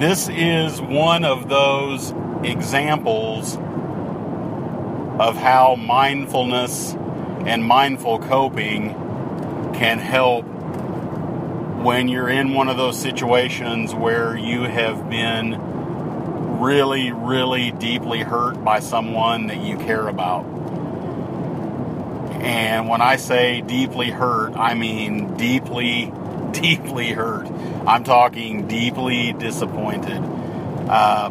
this 0.00 0.28
is 0.28 0.80
one 0.80 1.24
of 1.24 1.48
those 1.48 2.12
examples 2.42 3.56
of 5.18 5.36
how 5.36 5.76
mindfulness 5.76 6.94
and 7.46 7.64
mindful 7.64 8.18
coping 8.18 8.90
can 9.74 9.98
help 9.98 10.44
when 11.82 12.08
you're 12.08 12.28
in 12.28 12.52
one 12.52 12.68
of 12.68 12.76
those 12.76 13.00
situations 13.00 13.94
where 13.94 14.36
you 14.36 14.62
have 14.62 15.08
been 15.08 15.58
really, 16.58 17.12
really 17.12 17.70
deeply 17.70 18.20
hurt 18.20 18.62
by 18.62 18.80
someone 18.80 19.46
that 19.46 19.62
you 19.62 19.78
care 19.78 20.08
about. 20.08 20.44
And 22.42 22.88
when 22.88 23.00
I 23.00 23.16
say 23.16 23.62
deeply 23.62 24.10
hurt, 24.10 24.54
I 24.56 24.74
mean 24.74 25.36
deeply, 25.36 26.12
deeply 26.52 27.12
hurt. 27.12 27.46
I'm 27.86 28.02
talking 28.02 28.66
deeply 28.66 29.32
disappointed. 29.32 30.18
Uh, 30.18 31.30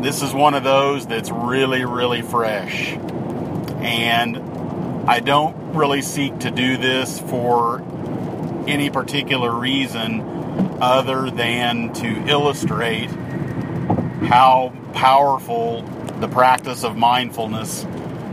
this 0.00 0.22
is 0.22 0.32
one 0.32 0.54
of 0.54 0.64
those 0.64 1.06
that's 1.06 1.30
really, 1.30 1.84
really 1.84 2.22
fresh. 2.22 2.94
And 3.82 4.38
I 5.06 5.20
don't 5.20 5.74
really 5.74 6.00
seek 6.00 6.38
to 6.40 6.50
do 6.50 6.78
this 6.78 7.20
for 7.20 7.82
any 8.66 8.88
particular 8.88 9.52
reason 9.52 10.22
other 10.80 11.30
than 11.30 11.92
to 11.94 12.06
illustrate 12.28 13.10
how 14.26 14.72
powerful 14.94 15.82
the 16.20 16.28
practice 16.28 16.82
of 16.82 16.96
mindfulness 16.96 17.86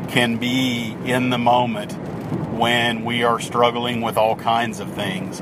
can 0.07 0.37
be 0.37 0.95
in 1.03 1.29
the 1.29 1.37
moment 1.37 1.91
when 2.53 3.03
we 3.03 3.23
are 3.23 3.41
struggling 3.41 3.99
with 3.99 4.15
all 4.15 4.37
kinds 4.37 4.79
of 4.79 4.93
things. 4.93 5.41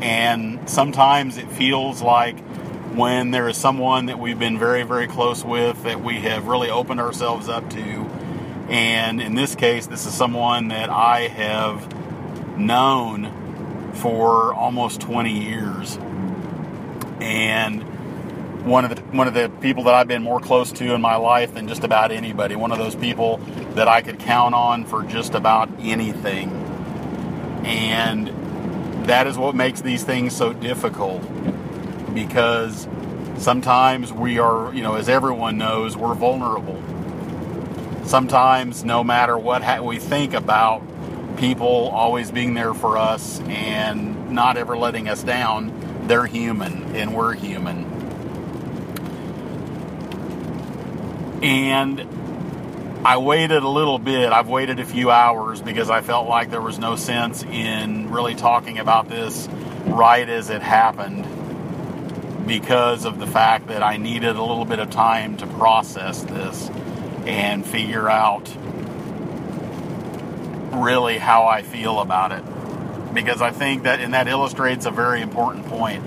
And 0.00 0.51
sometimes 0.66 1.36
it 1.36 1.50
feels 1.50 2.02
like 2.02 2.38
when 2.94 3.30
there 3.30 3.48
is 3.48 3.56
someone 3.56 4.06
that 4.06 4.18
we've 4.18 4.38
been 4.38 4.58
very, 4.58 4.82
very 4.82 5.06
close 5.06 5.44
with 5.44 5.82
that 5.84 6.02
we 6.02 6.20
have 6.20 6.46
really 6.46 6.70
opened 6.70 7.00
ourselves 7.00 7.48
up 7.48 7.68
to. 7.70 8.06
And 8.68 9.20
in 9.20 9.34
this 9.34 9.54
case, 9.54 9.86
this 9.86 10.06
is 10.06 10.14
someone 10.14 10.68
that 10.68 10.90
I 10.90 11.28
have 11.28 12.58
known 12.58 13.92
for 13.94 14.52
almost 14.54 15.00
20 15.00 15.30
years. 15.30 15.98
And 17.20 17.82
one 18.64 18.84
of 18.84 18.94
the 18.94 19.02
one 19.16 19.26
of 19.26 19.34
the 19.34 19.48
people 19.60 19.84
that 19.84 19.94
I've 19.94 20.06
been 20.06 20.22
more 20.22 20.40
close 20.40 20.70
to 20.72 20.94
in 20.94 21.00
my 21.00 21.16
life 21.16 21.54
than 21.54 21.66
just 21.66 21.82
about 21.82 22.12
anybody. 22.12 22.54
One 22.54 22.72
of 22.72 22.78
those 22.78 22.94
people 22.94 23.38
that 23.74 23.88
I 23.88 24.02
could 24.02 24.18
count 24.20 24.54
on 24.54 24.84
for 24.84 25.02
just 25.02 25.34
about 25.34 25.68
anything. 25.80 26.50
And 27.64 28.28
that 29.06 29.26
is 29.26 29.36
what 29.36 29.54
makes 29.54 29.80
these 29.80 30.04
things 30.04 30.34
so 30.34 30.52
difficult 30.52 31.22
because 32.14 32.86
sometimes 33.38 34.12
we 34.12 34.38
are, 34.38 34.72
you 34.74 34.82
know, 34.82 34.94
as 34.94 35.08
everyone 35.08 35.58
knows, 35.58 35.96
we're 35.96 36.14
vulnerable. 36.14 36.82
Sometimes, 38.04 38.84
no 38.84 39.02
matter 39.02 39.38
what 39.38 39.62
ha- 39.62 39.80
we 39.80 39.98
think 39.98 40.34
about 40.34 40.82
people 41.36 41.88
always 41.88 42.30
being 42.30 42.54
there 42.54 42.74
for 42.74 42.98
us 42.98 43.40
and 43.42 44.30
not 44.30 44.56
ever 44.56 44.76
letting 44.76 45.08
us 45.08 45.22
down, 45.22 45.72
they're 46.06 46.26
human 46.26 46.94
and 46.94 47.14
we're 47.14 47.34
human. 47.34 47.84
And 51.42 52.06
I 53.04 53.16
waited 53.16 53.64
a 53.64 53.68
little 53.68 53.98
bit. 53.98 54.32
I've 54.32 54.48
waited 54.48 54.78
a 54.78 54.84
few 54.84 55.10
hours 55.10 55.60
because 55.60 55.90
I 55.90 56.02
felt 56.02 56.28
like 56.28 56.50
there 56.50 56.60
was 56.60 56.78
no 56.78 56.94
sense 56.94 57.42
in 57.42 58.12
really 58.12 58.36
talking 58.36 58.78
about 58.78 59.08
this 59.08 59.48
right 59.86 60.28
as 60.28 60.50
it 60.50 60.62
happened 60.62 61.26
because 62.46 63.04
of 63.04 63.18
the 63.18 63.26
fact 63.26 63.66
that 63.68 63.82
I 63.82 63.96
needed 63.96 64.36
a 64.36 64.42
little 64.42 64.64
bit 64.64 64.78
of 64.78 64.90
time 64.90 65.36
to 65.38 65.48
process 65.48 66.22
this 66.22 66.70
and 67.26 67.66
figure 67.66 68.08
out 68.08 68.48
really 70.72 71.18
how 71.18 71.46
I 71.46 71.62
feel 71.62 71.98
about 71.98 72.30
it. 72.30 72.44
Because 73.12 73.42
I 73.42 73.50
think 73.50 73.82
that, 73.82 73.98
and 73.98 74.14
that 74.14 74.28
illustrates 74.28 74.86
a 74.86 74.92
very 74.92 75.22
important 75.22 75.66
point. 75.66 76.04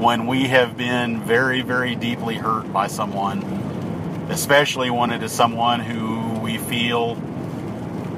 When 0.00 0.26
we 0.26 0.44
have 0.44 0.78
been 0.78 1.20
very, 1.20 1.60
very 1.60 1.94
deeply 1.94 2.36
hurt 2.36 2.72
by 2.72 2.86
someone, 2.86 3.42
especially 4.30 4.90
when 4.90 5.10
it 5.10 5.22
is 5.22 5.32
someone 5.32 5.80
who 5.80 6.27
we 6.48 6.56
feel 6.56 7.14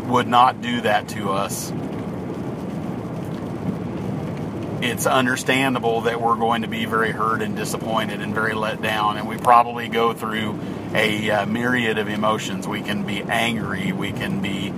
would 0.07 0.29
not 0.29 0.63
do 0.63 0.83
that 0.83 1.09
to 1.09 1.31
us, 1.31 1.73
it's 4.81 5.05
understandable 5.05 6.03
that 6.03 6.23
we're 6.23 6.37
going 6.37 6.63
to 6.63 6.69
be 6.69 6.85
very 6.85 7.11
hurt 7.11 7.43
and 7.43 7.57
disappointed 7.57 8.21
and 8.21 8.33
very 8.33 8.55
let 8.55 8.81
down. 8.81 9.19
And 9.19 9.27
we 9.27 9.37
probably 9.37 9.89
go 9.89 10.13
through 10.13 10.61
a 10.95 11.29
uh, 11.29 11.47
myriad 11.47 11.99
of 11.99 12.09
emotions. 12.09 12.69
We 12.69 12.83
can 12.83 13.05
be 13.05 13.21
angry, 13.21 13.91
we 13.91 14.13
can 14.13 14.41
be 14.41 14.73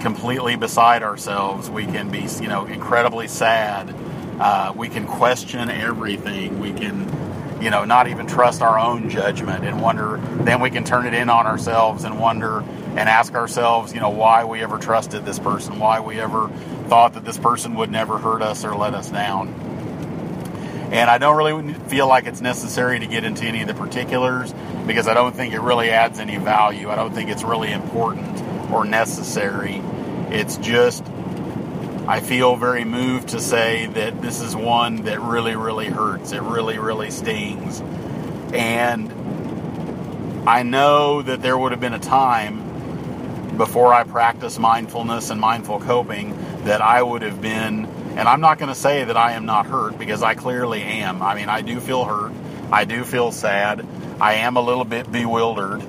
completely 0.00 0.56
beside 0.56 1.04
ourselves, 1.04 1.70
we 1.70 1.84
can 1.84 2.10
be, 2.10 2.26
you 2.40 2.48
know, 2.48 2.66
incredibly 2.66 3.28
sad. 3.28 3.94
Uh, 4.40 4.72
we 4.74 4.88
can 4.88 5.06
question 5.06 5.70
everything. 5.70 6.58
We 6.58 6.72
can, 6.72 7.62
you 7.62 7.70
know, 7.70 7.84
not 7.84 8.08
even 8.08 8.26
trust 8.26 8.62
our 8.62 8.80
own 8.80 9.10
judgment 9.10 9.64
and 9.64 9.80
wonder. 9.80 10.16
Then 10.16 10.60
we 10.60 10.70
can 10.70 10.82
turn 10.82 11.06
it 11.06 11.14
in 11.14 11.30
on 11.30 11.46
ourselves 11.46 12.02
and 12.02 12.18
wonder 12.18 12.64
and 12.96 13.08
ask 13.08 13.34
ourselves, 13.34 13.94
you 13.94 14.00
know, 14.00 14.10
why 14.10 14.44
we 14.44 14.62
ever 14.62 14.78
trusted 14.78 15.24
this 15.24 15.38
person, 15.38 15.78
why 15.78 16.00
we 16.00 16.20
ever 16.20 16.48
thought 16.88 17.14
that 17.14 17.24
this 17.24 17.38
person 17.38 17.74
would 17.76 17.90
never 17.90 18.18
hurt 18.18 18.42
us 18.42 18.64
or 18.64 18.74
let 18.74 18.94
us 18.94 19.10
down. 19.10 19.48
And 20.92 21.08
I 21.08 21.18
don't 21.18 21.36
really 21.36 21.72
feel 21.88 22.08
like 22.08 22.26
it's 22.26 22.40
necessary 22.40 22.98
to 22.98 23.06
get 23.06 23.22
into 23.24 23.44
any 23.44 23.62
of 23.62 23.68
the 23.68 23.74
particulars 23.74 24.52
because 24.86 25.06
I 25.06 25.14
don't 25.14 25.36
think 25.36 25.54
it 25.54 25.60
really 25.60 25.90
adds 25.90 26.18
any 26.18 26.36
value. 26.36 26.90
I 26.90 26.96
don't 26.96 27.14
think 27.14 27.30
it's 27.30 27.44
really 27.44 27.70
important 27.70 28.42
or 28.72 28.84
necessary. 28.84 29.80
It's 30.30 30.56
just 30.56 31.04
I 32.10 32.18
feel 32.18 32.56
very 32.56 32.84
moved 32.84 33.28
to 33.28 33.40
say 33.40 33.86
that 33.86 34.20
this 34.20 34.40
is 34.40 34.56
one 34.56 35.04
that 35.04 35.20
really, 35.20 35.54
really 35.54 35.86
hurts. 35.86 36.32
It 36.32 36.42
really, 36.42 36.76
really 36.76 37.12
stings. 37.12 37.80
And 38.52 39.12
I 40.48 40.64
know 40.64 41.22
that 41.22 41.40
there 41.40 41.56
would 41.56 41.70
have 41.70 41.80
been 41.80 41.94
a 41.94 42.00
time 42.00 42.69
before 43.60 43.92
I 43.92 44.04
practiced 44.04 44.58
mindfulness 44.58 45.28
and 45.28 45.38
mindful 45.38 45.80
coping 45.80 46.34
that 46.64 46.80
I 46.80 47.02
would 47.02 47.20
have 47.20 47.42
been, 47.42 47.84
and 48.16 48.20
I'm 48.20 48.40
not 48.40 48.58
going 48.58 48.70
to 48.70 48.74
say 48.74 49.04
that 49.04 49.18
I 49.18 49.32
am 49.32 49.44
not 49.44 49.66
hurt 49.66 49.98
because 49.98 50.22
I 50.22 50.34
clearly 50.34 50.80
am. 50.80 51.20
I 51.20 51.34
mean, 51.34 51.50
I 51.50 51.60
do 51.60 51.78
feel 51.78 52.06
hurt. 52.06 52.32
I 52.72 52.86
do 52.86 53.04
feel 53.04 53.32
sad. 53.32 53.86
I 54.18 54.36
am 54.36 54.56
a 54.56 54.62
little 54.62 54.86
bit 54.86 55.12
bewildered. 55.12 55.82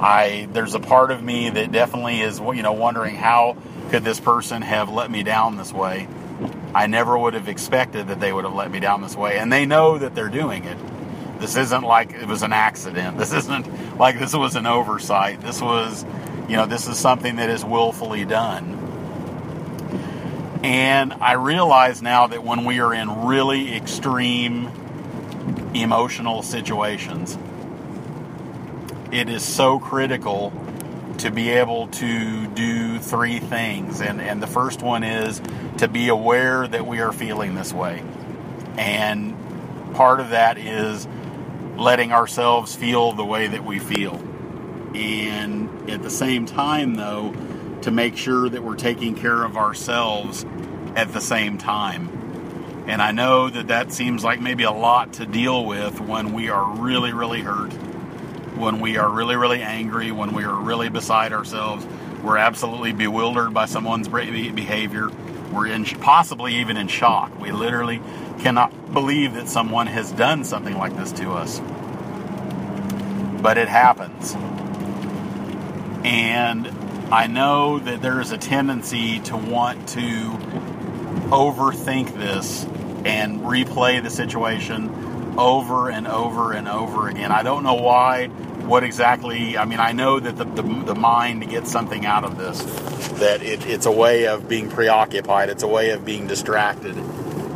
I 0.00 0.48
there's 0.52 0.74
a 0.74 0.80
part 0.80 1.12
of 1.12 1.22
me 1.22 1.48
that 1.48 1.70
definitely 1.70 2.22
is 2.22 2.40
you 2.40 2.62
know 2.62 2.72
wondering 2.72 3.14
how 3.14 3.56
could 3.90 4.02
this 4.02 4.18
person 4.18 4.62
have 4.62 4.90
let 4.90 5.08
me 5.08 5.22
down 5.22 5.56
this 5.56 5.72
way? 5.72 6.08
I 6.74 6.88
never 6.88 7.16
would 7.16 7.34
have 7.34 7.48
expected 7.48 8.08
that 8.08 8.18
they 8.18 8.32
would 8.32 8.44
have 8.44 8.54
let 8.54 8.68
me 8.68 8.80
down 8.80 9.00
this 9.00 9.14
way. 9.14 9.38
And 9.38 9.52
they 9.52 9.64
know 9.64 9.96
that 9.96 10.16
they're 10.16 10.28
doing 10.28 10.64
it. 10.64 10.76
This 11.38 11.56
isn't 11.56 11.82
like 11.82 12.14
it 12.14 12.26
was 12.26 12.42
an 12.42 12.52
accident. 12.52 13.16
This 13.16 13.32
isn't 13.32 13.96
like 13.96 14.18
this 14.18 14.34
was 14.34 14.56
an 14.56 14.66
oversight. 14.66 15.40
This 15.40 15.62
was, 15.62 16.04
you 16.48 16.56
know, 16.56 16.66
this 16.66 16.86
is 16.86 16.98
something 16.98 17.36
that 17.36 17.50
is 17.50 17.64
willfully 17.64 18.24
done. 18.24 18.82
And 20.62 21.12
I 21.14 21.32
realize 21.32 22.02
now 22.02 22.26
that 22.28 22.42
when 22.42 22.64
we 22.64 22.80
are 22.80 22.92
in 22.92 23.26
really 23.26 23.74
extreme 23.76 24.68
emotional 25.74 26.42
situations, 26.42 27.36
it 29.12 29.28
is 29.28 29.44
so 29.44 29.78
critical 29.78 30.52
to 31.18 31.30
be 31.30 31.50
able 31.50 31.88
to 31.88 32.46
do 32.48 32.98
three 32.98 33.38
things. 33.38 34.00
And, 34.00 34.20
and 34.20 34.42
the 34.42 34.46
first 34.46 34.82
one 34.82 35.02
is 35.02 35.40
to 35.78 35.88
be 35.88 36.08
aware 36.08 36.66
that 36.66 36.86
we 36.86 37.00
are 37.00 37.12
feeling 37.12 37.54
this 37.54 37.72
way. 37.72 38.02
And 38.76 39.34
part 39.94 40.20
of 40.20 40.30
that 40.30 40.58
is 40.58 41.06
letting 41.76 42.12
ourselves 42.12 42.74
feel 42.74 43.12
the 43.12 43.24
way 43.24 43.46
that 43.46 43.64
we 43.64 43.78
feel. 43.78 44.22
And 44.96 45.90
at 45.90 46.02
the 46.02 46.10
same 46.10 46.46
time, 46.46 46.94
though, 46.94 47.34
to 47.82 47.90
make 47.90 48.16
sure 48.16 48.48
that 48.48 48.62
we're 48.62 48.76
taking 48.76 49.14
care 49.14 49.44
of 49.44 49.56
ourselves 49.56 50.44
at 50.94 51.12
the 51.12 51.20
same 51.20 51.58
time. 51.58 52.84
And 52.88 53.02
I 53.02 53.12
know 53.12 53.50
that 53.50 53.68
that 53.68 53.92
seems 53.92 54.24
like 54.24 54.40
maybe 54.40 54.64
a 54.64 54.72
lot 54.72 55.14
to 55.14 55.26
deal 55.26 55.64
with 55.64 56.00
when 56.00 56.32
we 56.32 56.48
are 56.48 56.76
really, 56.76 57.12
really 57.12 57.40
hurt 57.40 57.72
when 58.56 58.80
we 58.80 58.96
are 58.96 59.08
really, 59.08 59.36
really 59.36 59.62
angry, 59.62 60.10
when 60.10 60.32
we 60.32 60.44
are 60.44 60.54
really 60.54 60.88
beside 60.88 61.32
ourselves. 61.32 61.86
We're 62.22 62.38
absolutely 62.38 62.92
bewildered 62.92 63.52
by 63.52 63.66
someone's 63.66 64.08
behavior. 64.08 65.10
We're 65.52 65.66
in 65.66 65.84
possibly 65.84 66.56
even 66.56 66.76
in 66.76 66.88
shock. 66.88 67.38
We 67.38 67.52
literally 67.52 68.00
cannot 68.40 68.92
believe 68.92 69.34
that 69.34 69.48
someone 69.48 69.86
has 69.86 70.10
done 70.12 70.44
something 70.44 70.76
like 70.76 70.96
this 70.96 71.12
to 71.12 71.32
us. 71.32 71.60
But 73.42 73.58
it 73.58 73.68
happens. 73.68 74.34
And 76.06 76.68
I 77.12 77.26
know 77.26 77.80
that 77.80 78.00
there 78.00 78.20
is 78.20 78.30
a 78.30 78.38
tendency 78.38 79.18
to 79.20 79.36
want 79.36 79.88
to 79.88 80.30
overthink 81.32 82.16
this 82.16 82.64
and 83.04 83.40
replay 83.40 84.00
the 84.00 84.10
situation 84.10 85.34
over 85.36 85.90
and 85.90 86.06
over 86.06 86.52
and 86.52 86.68
over 86.68 87.08
again. 87.08 87.32
I 87.32 87.42
don't 87.42 87.64
know 87.64 87.74
why, 87.74 88.28
what 88.28 88.84
exactly. 88.84 89.58
I 89.58 89.64
mean, 89.64 89.80
I 89.80 89.90
know 89.90 90.20
that 90.20 90.36
the, 90.36 90.44
the, 90.44 90.62
the 90.62 90.94
mind 90.94 91.50
gets 91.50 91.72
something 91.72 92.06
out 92.06 92.22
of 92.22 92.38
this, 92.38 92.62
that 93.18 93.42
it, 93.42 93.66
it's 93.66 93.86
a 93.86 93.92
way 93.92 94.28
of 94.28 94.48
being 94.48 94.70
preoccupied, 94.70 95.48
it's 95.48 95.64
a 95.64 95.68
way 95.68 95.90
of 95.90 96.04
being 96.04 96.28
distracted. 96.28 96.96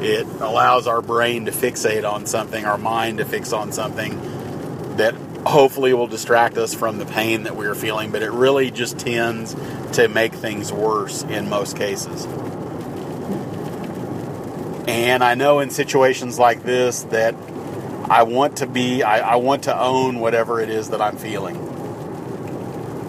It 0.03 0.27
allows 0.27 0.89
our 0.89 1.03
brain 1.03 1.45
to 1.45 1.53
fixate 1.53 2.11
on 2.11 2.27
something, 2.27 2.65
our 2.65 2.79
mind 2.79 3.19
to 3.19 3.25
fix 3.25 3.53
on 3.53 3.71
something 3.71 4.97
that 4.97 5.15
hopefully 5.51 5.93
will 5.93 6.07
distract 6.07 6.57
us 6.57 6.75
from 6.75 6.99
the 6.99 7.07
pain 7.07 7.43
that 7.43 7.57
we're 7.57 7.75
feeling, 7.75 8.11
but 8.11 8.23
it 8.23 8.31
really 8.31 8.71
just 8.71 8.99
tends 8.99 9.55
to 9.93 10.09
make 10.09 10.33
things 10.33 10.73
worse 10.73 11.23
in 11.25 11.49
most 11.49 11.77
cases. 11.77 12.25
And 14.89 15.23
I 15.23 15.35
know 15.35 15.61
in 15.61 15.71
situations 15.71 16.39
like 16.39 16.63
this 16.63 17.03
that 17.05 17.35
I 18.09 18.23
want 18.23 18.59
to 18.59 18.67
be, 18.67 19.03
I, 19.03 19.35
I, 19.35 19.37
want 19.37 19.65
to 19.65 19.79
own 19.79 20.19
whatever 20.19 20.61
it 20.61 20.69
is 20.69 20.91
that 20.91 21.01
I'm 21.01 21.17
feeling. 21.17 21.57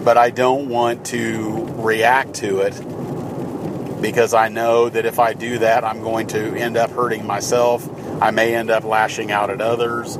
But 0.04 0.16
I 0.16 0.30
don't 0.30 0.68
want 0.68 1.06
to 1.06 1.64
react 1.76 2.34
to 2.34 2.60
it 2.60 4.00
because 4.00 4.34
I 4.34 4.48
know 4.48 4.88
that 4.88 5.06
if 5.06 5.18
I 5.18 5.32
do 5.32 5.58
that, 5.58 5.84
I'm 5.84 6.02
going 6.02 6.28
to 6.28 6.56
end 6.56 6.76
up 6.76 6.90
hurting 6.90 7.26
myself. 7.26 7.88
I 8.22 8.30
may 8.30 8.54
end 8.54 8.70
up 8.70 8.84
lashing 8.84 9.32
out 9.32 9.50
at 9.50 9.60
others. 9.60 10.18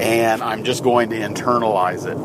And 0.00 0.42
I'm 0.42 0.64
just 0.64 0.82
going 0.82 1.10
to 1.10 1.16
internalize 1.16 2.06
it. 2.06 2.16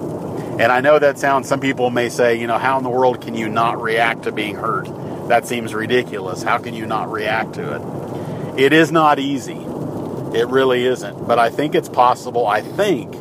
And 0.60 0.72
I 0.72 0.82
know 0.82 0.98
that 0.98 1.20
sounds, 1.20 1.48
some 1.48 1.60
people 1.60 1.92
may 1.92 2.10
say, 2.10 2.40
you 2.40 2.48
know, 2.48 2.58
how 2.58 2.78
in 2.78 2.84
the 2.84 2.90
world 2.90 3.22
can 3.22 3.36
you 3.36 3.48
not 3.48 3.80
react 3.82 4.24
to 4.24 4.32
being 4.32 4.56
hurt? 4.56 4.88
That 5.28 5.46
seems 5.46 5.74
ridiculous. 5.74 6.42
How 6.42 6.58
can 6.58 6.74
you 6.74 6.86
not 6.86 7.12
react 7.12 7.54
to 7.56 7.76
it? 7.76 8.60
It 8.60 8.74
is 8.74 8.92
not 8.92 9.20
easy. 9.20 9.58
It 9.58 10.48
really 10.48 10.86
isn't. 10.86 11.28
But 11.28 11.38
I 11.38 11.50
think 11.50 11.76
it's 11.76 11.90
possible. 11.90 12.48
I 12.48 12.62
think, 12.62 13.14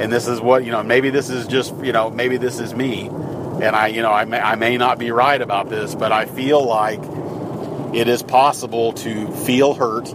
and 0.00 0.10
this 0.10 0.26
is 0.26 0.40
what, 0.40 0.64
you 0.64 0.72
know, 0.72 0.82
maybe 0.82 1.10
this 1.10 1.28
is 1.28 1.46
just, 1.46 1.76
you 1.84 1.92
know, 1.92 2.08
maybe 2.08 2.38
this 2.38 2.60
is 2.60 2.74
me. 2.74 3.08
And 3.08 3.76
I, 3.76 3.88
you 3.88 4.00
know, 4.02 4.10
I 4.10 4.24
may, 4.24 4.40
I 4.40 4.54
may 4.54 4.78
not 4.78 4.98
be 4.98 5.10
right 5.10 5.40
about 5.40 5.68
this, 5.68 5.94
but 5.94 6.12
I 6.12 6.24
feel 6.24 6.64
like 6.64 7.00
it 7.94 8.08
is 8.08 8.22
possible 8.22 8.92
to 8.94 9.30
feel 9.30 9.74
hurt, 9.74 10.06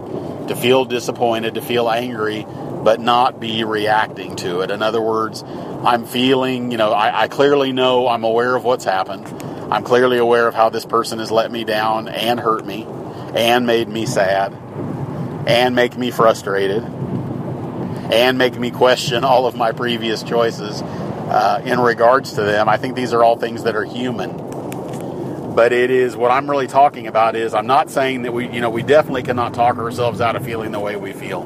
to 0.48 0.56
feel 0.56 0.84
disappointed, 0.84 1.54
to 1.54 1.62
feel 1.62 1.88
angry, 1.88 2.44
but 2.82 3.00
not 3.00 3.40
be 3.40 3.64
reacting 3.64 4.36
to 4.36 4.60
it. 4.60 4.70
In 4.70 4.82
other 4.82 5.00
words, 5.00 5.42
I'm 5.42 6.06
feeling, 6.06 6.70
you 6.70 6.78
know, 6.78 6.92
I, 6.92 7.22
I, 7.22 7.28
clearly 7.28 7.72
know 7.72 8.08
I'm 8.08 8.24
aware 8.24 8.54
of 8.54 8.64
what's 8.64 8.84
happened. 8.84 9.26
I'm 9.72 9.84
clearly 9.84 10.18
aware 10.18 10.48
of 10.48 10.54
how 10.54 10.68
this 10.68 10.84
person 10.84 11.18
has 11.18 11.30
let 11.30 11.50
me 11.50 11.64
down 11.64 12.08
and 12.08 12.40
hurt 12.40 12.66
me 12.66 12.86
and 13.34 13.66
made 13.66 13.88
me 13.88 14.06
sad 14.06 14.52
and 15.46 15.74
make 15.74 15.96
me 15.96 16.10
frustrated 16.10 16.82
and 18.12 18.38
make 18.38 18.58
me 18.58 18.70
question 18.70 19.24
all 19.24 19.46
of 19.46 19.54
my 19.54 19.72
previous 19.72 20.22
choices 20.22 20.82
uh, 20.82 21.62
in 21.64 21.78
regards 21.78 22.32
to 22.34 22.42
them. 22.42 22.68
I 22.68 22.76
think 22.76 22.96
these 22.96 23.12
are 23.12 23.22
all 23.22 23.36
things 23.36 23.62
that 23.62 23.76
are 23.76 23.84
human. 23.84 24.36
But 25.54 25.72
it 25.72 25.90
is 25.90 26.16
what 26.16 26.30
I'm 26.30 26.48
really 26.48 26.66
talking 26.66 27.06
about 27.06 27.36
is 27.36 27.54
I'm 27.54 27.66
not 27.66 27.90
saying 27.90 28.22
that 28.22 28.32
we, 28.32 28.48
you 28.48 28.60
know, 28.60 28.70
we 28.70 28.82
definitely 28.82 29.22
cannot 29.22 29.54
talk 29.54 29.78
ourselves 29.78 30.20
out 30.20 30.36
of 30.36 30.44
feeling 30.44 30.72
the 30.72 30.80
way 30.80 30.96
we 30.96 31.12
feel. 31.12 31.42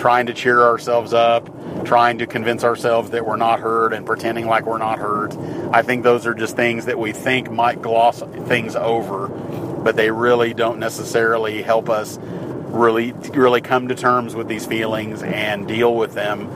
Trying 0.00 0.26
to 0.26 0.32
cheer 0.32 0.62
ourselves 0.62 1.12
up, 1.12 1.50
trying 1.84 2.18
to 2.18 2.26
convince 2.26 2.64
ourselves 2.64 3.10
that 3.10 3.26
we're 3.26 3.36
not 3.36 3.60
hurt 3.60 3.92
and 3.92 4.06
pretending 4.06 4.46
like 4.46 4.64
we're 4.64 4.78
not 4.78 4.98
hurt. 4.98 5.36
I 5.72 5.82
think 5.82 6.04
those 6.04 6.26
are 6.26 6.32
just 6.32 6.56
things 6.56 6.86
that 6.86 6.98
we 6.98 7.12
think 7.12 7.50
might 7.50 7.82
gloss 7.82 8.22
things 8.46 8.76
over, 8.76 9.28
but 9.28 9.96
they 9.96 10.10
really 10.10 10.54
don't 10.54 10.78
necessarily 10.78 11.60
help 11.60 11.90
us 11.90 12.18
really 12.18 13.12
really 13.34 13.60
come 13.60 13.88
to 13.88 13.94
terms 13.94 14.34
with 14.34 14.48
these 14.48 14.64
feelings 14.64 15.22
and 15.22 15.68
deal 15.68 15.94
with 15.94 16.14
them 16.14 16.48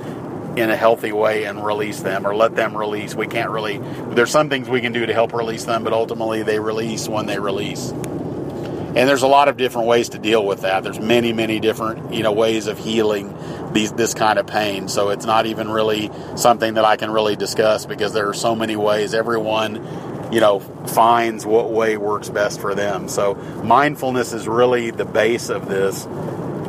in 0.56 0.70
a 0.70 0.76
healthy 0.76 1.12
way 1.12 1.44
and 1.44 1.62
release 1.66 2.00
them 2.00 2.26
or 2.26 2.34
let 2.34 2.56
them 2.56 2.74
release. 2.74 3.14
We 3.14 3.26
can't 3.26 3.50
really 3.50 3.78
there's 4.14 4.30
some 4.30 4.48
things 4.48 4.70
we 4.70 4.80
can 4.80 4.92
do 4.92 5.04
to 5.04 5.12
help 5.12 5.34
release 5.34 5.64
them, 5.64 5.84
but 5.84 5.92
ultimately 5.92 6.42
they 6.44 6.60
release 6.60 7.08
when 7.08 7.26
they 7.26 7.38
release. 7.38 7.92
And 8.96 9.08
there's 9.08 9.22
a 9.22 9.28
lot 9.28 9.48
of 9.48 9.56
different 9.56 9.88
ways 9.88 10.10
to 10.10 10.18
deal 10.18 10.44
with 10.44 10.60
that. 10.62 10.84
There's 10.84 11.00
many, 11.00 11.32
many 11.32 11.58
different, 11.58 12.14
you 12.14 12.22
know, 12.22 12.32
ways 12.32 12.66
of 12.68 12.78
healing 12.78 13.36
these 13.72 13.92
this 13.92 14.14
kind 14.14 14.38
of 14.38 14.46
pain. 14.46 14.88
So 14.88 15.10
it's 15.10 15.26
not 15.26 15.46
even 15.46 15.68
really 15.68 16.10
something 16.36 16.74
that 16.74 16.84
I 16.84 16.96
can 16.96 17.10
really 17.10 17.34
discuss 17.34 17.86
because 17.86 18.12
there 18.12 18.28
are 18.28 18.34
so 18.34 18.54
many 18.54 18.76
ways. 18.76 19.14
Everyone 19.14 19.84
you 20.32 20.40
know, 20.40 20.58
finds 20.58 21.46
what 21.46 21.70
way 21.70 21.96
works 21.96 22.28
best 22.28 22.60
for 22.60 22.74
them. 22.74 23.08
So 23.08 23.34
mindfulness 23.62 24.32
is 24.32 24.48
really 24.48 24.90
the 24.90 25.04
base 25.04 25.48
of 25.48 25.68
this 25.68 26.06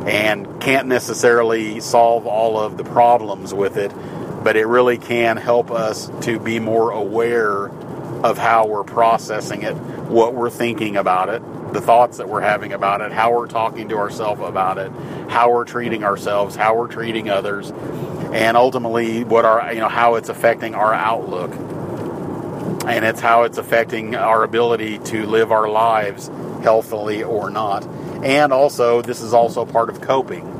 and 0.06 0.60
can't 0.60 0.86
necessarily 0.86 1.80
solve 1.80 2.26
all 2.26 2.60
of 2.60 2.76
the 2.76 2.84
problems 2.84 3.52
with 3.52 3.76
it, 3.76 3.92
but 4.44 4.56
it 4.56 4.66
really 4.66 4.98
can 4.98 5.36
help 5.36 5.72
us 5.72 6.08
to 6.22 6.38
be 6.38 6.60
more 6.60 6.92
aware 6.92 7.66
of 8.24 8.38
how 8.38 8.66
we're 8.66 8.84
processing 8.84 9.62
it, 9.62 9.74
what 9.74 10.34
we're 10.34 10.50
thinking 10.50 10.96
about 10.96 11.28
it, 11.28 11.42
the 11.72 11.80
thoughts 11.80 12.18
that 12.18 12.28
we're 12.28 12.40
having 12.40 12.72
about 12.72 13.00
it, 13.00 13.12
how 13.12 13.32
we're 13.32 13.46
talking 13.46 13.88
to 13.88 13.96
ourselves 13.96 14.40
about 14.42 14.78
it, 14.78 14.90
how 15.28 15.52
we're 15.52 15.64
treating 15.64 16.04
ourselves, 16.04 16.56
how 16.56 16.76
we're 16.76 16.88
treating 16.88 17.28
others, 17.28 17.70
and 18.32 18.56
ultimately 18.56 19.24
what 19.24 19.44
our 19.44 19.72
you 19.72 19.80
know 19.80 19.88
how 19.88 20.14
it's 20.14 20.28
affecting 20.28 20.74
our 20.74 20.92
outlook 20.92 21.52
and 22.86 23.04
it's 23.04 23.20
how 23.20 23.42
it's 23.42 23.58
affecting 23.58 24.14
our 24.14 24.44
ability 24.44 24.98
to 24.98 25.26
live 25.26 25.50
our 25.50 25.68
lives 25.68 26.28
healthily 26.62 27.22
or 27.22 27.50
not. 27.50 27.84
And 28.24 28.52
also, 28.52 29.02
this 29.02 29.20
is 29.20 29.34
also 29.34 29.64
part 29.64 29.90
of 29.90 30.00
coping. 30.00 30.52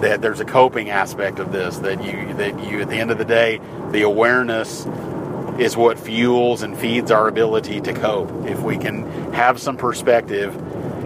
That 0.00 0.20
there's 0.20 0.40
a 0.40 0.44
coping 0.44 0.90
aspect 0.90 1.38
of 1.38 1.52
this. 1.52 1.78
That 1.78 2.04
you 2.04 2.34
that 2.34 2.62
you 2.62 2.82
at 2.82 2.90
the 2.90 2.96
end 2.96 3.10
of 3.10 3.16
the 3.16 3.24
day, 3.24 3.60
the 3.90 4.02
awareness 4.02 4.86
is 5.58 5.76
what 5.76 5.98
fuels 5.98 6.62
and 6.62 6.76
feeds 6.76 7.10
our 7.10 7.28
ability 7.28 7.80
to 7.82 7.92
cope. 7.92 8.30
If 8.46 8.60
we 8.62 8.76
can 8.76 9.32
have 9.32 9.60
some 9.60 9.76
perspective 9.76 10.54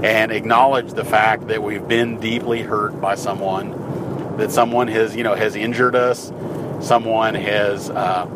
and 0.05 0.33
acknowledge 0.33 0.93
the 0.93 1.05
fact 1.05 1.49
that 1.49 1.63
we've 1.63 1.87
been 1.87 2.21
deeply 2.21 2.63
hurt 2.63 3.01
by 3.01 3.15
someone, 3.15 4.37
that 4.39 4.51
someone 4.51 4.89
has 4.89 5.15
you 5.15 5.23
know 5.23 5.35
has 5.35 5.57
injured 5.57 5.95
us, 5.95 6.33
someone 6.81 7.35
has 7.35 7.91
uh, 7.91 8.27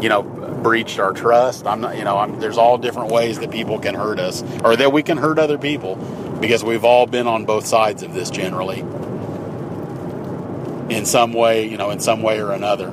you 0.00 0.08
know 0.08 0.22
breached 0.62 0.98
our 0.98 1.12
trust. 1.12 1.66
I'm 1.66 1.80
not, 1.80 1.96
you 1.96 2.04
know, 2.04 2.18
I'm, 2.18 2.38
there's 2.38 2.58
all 2.58 2.78
different 2.78 3.10
ways 3.10 3.38
that 3.40 3.50
people 3.50 3.78
can 3.78 3.94
hurt 3.94 4.18
us 4.18 4.42
or 4.62 4.76
that 4.76 4.92
we 4.92 5.02
can 5.02 5.16
hurt 5.16 5.38
other 5.38 5.58
people 5.58 5.96
because 6.40 6.62
we've 6.62 6.84
all 6.84 7.06
been 7.06 7.26
on 7.26 7.44
both 7.44 7.66
sides 7.66 8.02
of 8.02 8.12
this 8.14 8.30
generally 8.30 8.80
in 10.90 11.06
some 11.06 11.32
way, 11.32 11.66
you 11.66 11.76
know, 11.76 11.90
in 11.90 12.00
some 12.00 12.22
way 12.22 12.40
or 12.40 12.52
another. 12.52 12.92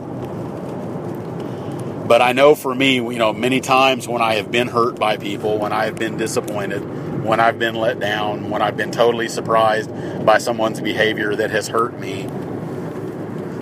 But 2.07 2.21
I 2.21 2.31
know 2.31 2.55
for 2.55 2.73
me, 2.73 2.95
you 2.95 3.17
know, 3.17 3.33
many 3.33 3.59
times 3.59 4.07
when 4.07 4.21
I 4.21 4.35
have 4.35 4.49
been 4.49 4.69
hurt 4.69 4.97
by 4.97 5.17
people, 5.17 5.59
when 5.59 5.73
I 5.73 5.85
have 5.85 5.97
been 5.97 6.15
disappointed, 6.15 6.79
when 7.23 7.41
I've 7.41 7.59
been 7.59 7.75
let 7.75 7.99
down, 7.99 8.49
when 8.49 8.61
I've 8.61 8.77
been 8.77 8.91
totally 8.91 9.27
surprised 9.27 9.91
by 10.25 10.37
someone's 10.37 10.79
behavior 10.79 11.35
that 11.35 11.51
has 11.51 11.67
hurt 11.67 11.99
me, 11.99 12.29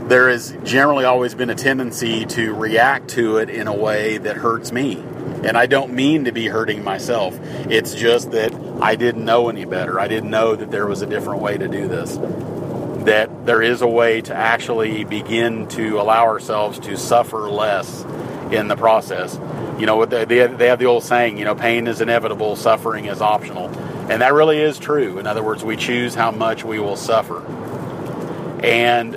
there 0.08 0.30
has 0.30 0.56
generally 0.64 1.06
always 1.06 1.34
been 1.34 1.50
a 1.50 1.56
tendency 1.56 2.26
to 2.26 2.54
react 2.54 3.10
to 3.12 3.38
it 3.38 3.50
in 3.50 3.68
a 3.68 3.74
way 3.74 4.20
that 4.20 4.38
hurts 4.38 4.72
me. 4.72 5.04
And 5.44 5.58
I 5.58 5.66
don't 5.66 5.94
mean 5.94 6.26
to 6.26 6.32
be 6.32 6.48
hurting 6.48 6.84
myself. 6.84 7.40
It's 7.68 7.96
just 7.96 8.30
that 8.32 8.54
I 8.80 8.96
didn't 8.96 9.26
know 9.26 9.50
any 9.50 9.66
better. 9.66 10.00
I 10.00 10.08
didn't 10.08 10.30
know 10.30 10.56
that 10.56 10.70
there 10.70 10.86
was 10.86 11.02
a 11.02 11.08
different 11.08 11.42
way 11.42 11.58
to 11.58 11.68
do 11.68 11.88
this. 11.88 12.18
That 13.06 13.48
there 13.48 13.64
is 13.64 13.82
a 13.82 13.88
way 13.88 14.22
to 14.22 14.36
actually 14.36 15.04
begin 15.04 15.68
to 15.70 16.00
allow 16.00 16.26
ourselves 16.26 16.78
to 16.80 16.96
suffer 16.96 17.50
less 17.50 18.06
in 18.56 18.68
the 18.68 18.76
process. 18.76 19.40
You 19.80 19.86
know, 19.86 20.06
they 20.06 20.38
have 20.38 20.80
the 20.80 20.86
old 20.86 21.04
saying, 21.04 21.38
you 21.38 21.46
know, 21.46 21.56
pain 21.56 21.88
is 21.88 22.02
inevitable, 22.02 22.56
suffering 22.56 23.06
is 23.06 23.22
optional. 23.22 23.68
And 24.10 24.22
that 24.22 24.34
really 24.34 24.60
is 24.60 24.78
true. 24.78 25.18
In 25.20 25.28
other 25.28 25.44
words, 25.44 25.64
we 25.64 25.76
choose 25.76 26.16
how 26.16 26.32
much 26.32 26.64
we 26.64 26.80
will 26.80 26.96
suffer. 26.96 27.44
And 28.64 29.14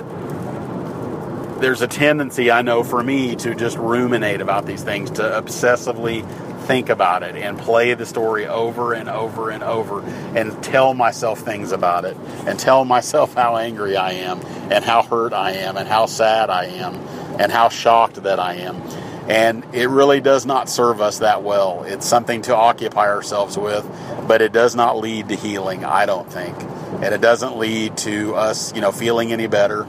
there's 1.61 1.81
a 1.81 1.87
tendency 1.87 2.51
I 2.51 2.61
know 2.61 2.83
for 2.83 3.03
me 3.03 3.35
to 3.37 3.53
just 3.53 3.77
ruminate 3.77 4.41
about 4.41 4.65
these 4.65 4.83
things, 4.83 5.11
to 5.11 5.21
obsessively 5.21 6.27
think 6.61 6.89
about 6.89 7.23
it 7.23 7.35
and 7.35 7.57
play 7.57 7.95
the 7.95 8.05
story 8.05 8.45
over 8.45 8.93
and 8.93 9.09
over 9.09 9.49
and 9.49 9.63
over 9.63 10.01
and 10.37 10.63
tell 10.63 10.93
myself 10.93 11.39
things 11.39 11.71
about 11.71 12.05
it 12.05 12.15
and 12.45 12.59
tell 12.59 12.85
myself 12.85 13.33
how 13.33 13.57
angry 13.57 13.95
I 13.95 14.11
am 14.11 14.39
and 14.71 14.83
how 14.83 15.01
hurt 15.01 15.33
I 15.33 15.53
am 15.53 15.77
and 15.77 15.87
how 15.87 16.05
sad 16.05 16.49
I 16.49 16.65
am 16.65 16.95
and 17.39 17.51
how 17.51 17.69
shocked 17.69 18.21
that 18.23 18.39
I 18.39 18.55
am. 18.55 18.81
And 19.29 19.63
it 19.73 19.89
really 19.89 20.21
does 20.21 20.45
not 20.45 20.69
serve 20.69 21.01
us 21.01 21.19
that 21.19 21.43
well. 21.43 21.83
It's 21.83 22.05
something 22.05 22.41
to 22.43 22.55
occupy 22.55 23.07
ourselves 23.07 23.57
with, 23.57 23.87
but 24.27 24.41
it 24.41 24.51
does 24.51 24.75
not 24.75 24.97
lead 24.97 25.29
to 25.29 25.35
healing, 25.35 25.85
I 25.85 26.07
don't 26.07 26.31
think. 26.31 26.57
And 27.03 27.13
it 27.13 27.21
doesn't 27.21 27.57
lead 27.57 27.95
to 27.97 28.33
us, 28.35 28.73
you 28.73 28.81
know, 28.81 28.91
feeling 28.91 29.31
any 29.31 29.45
better 29.45 29.85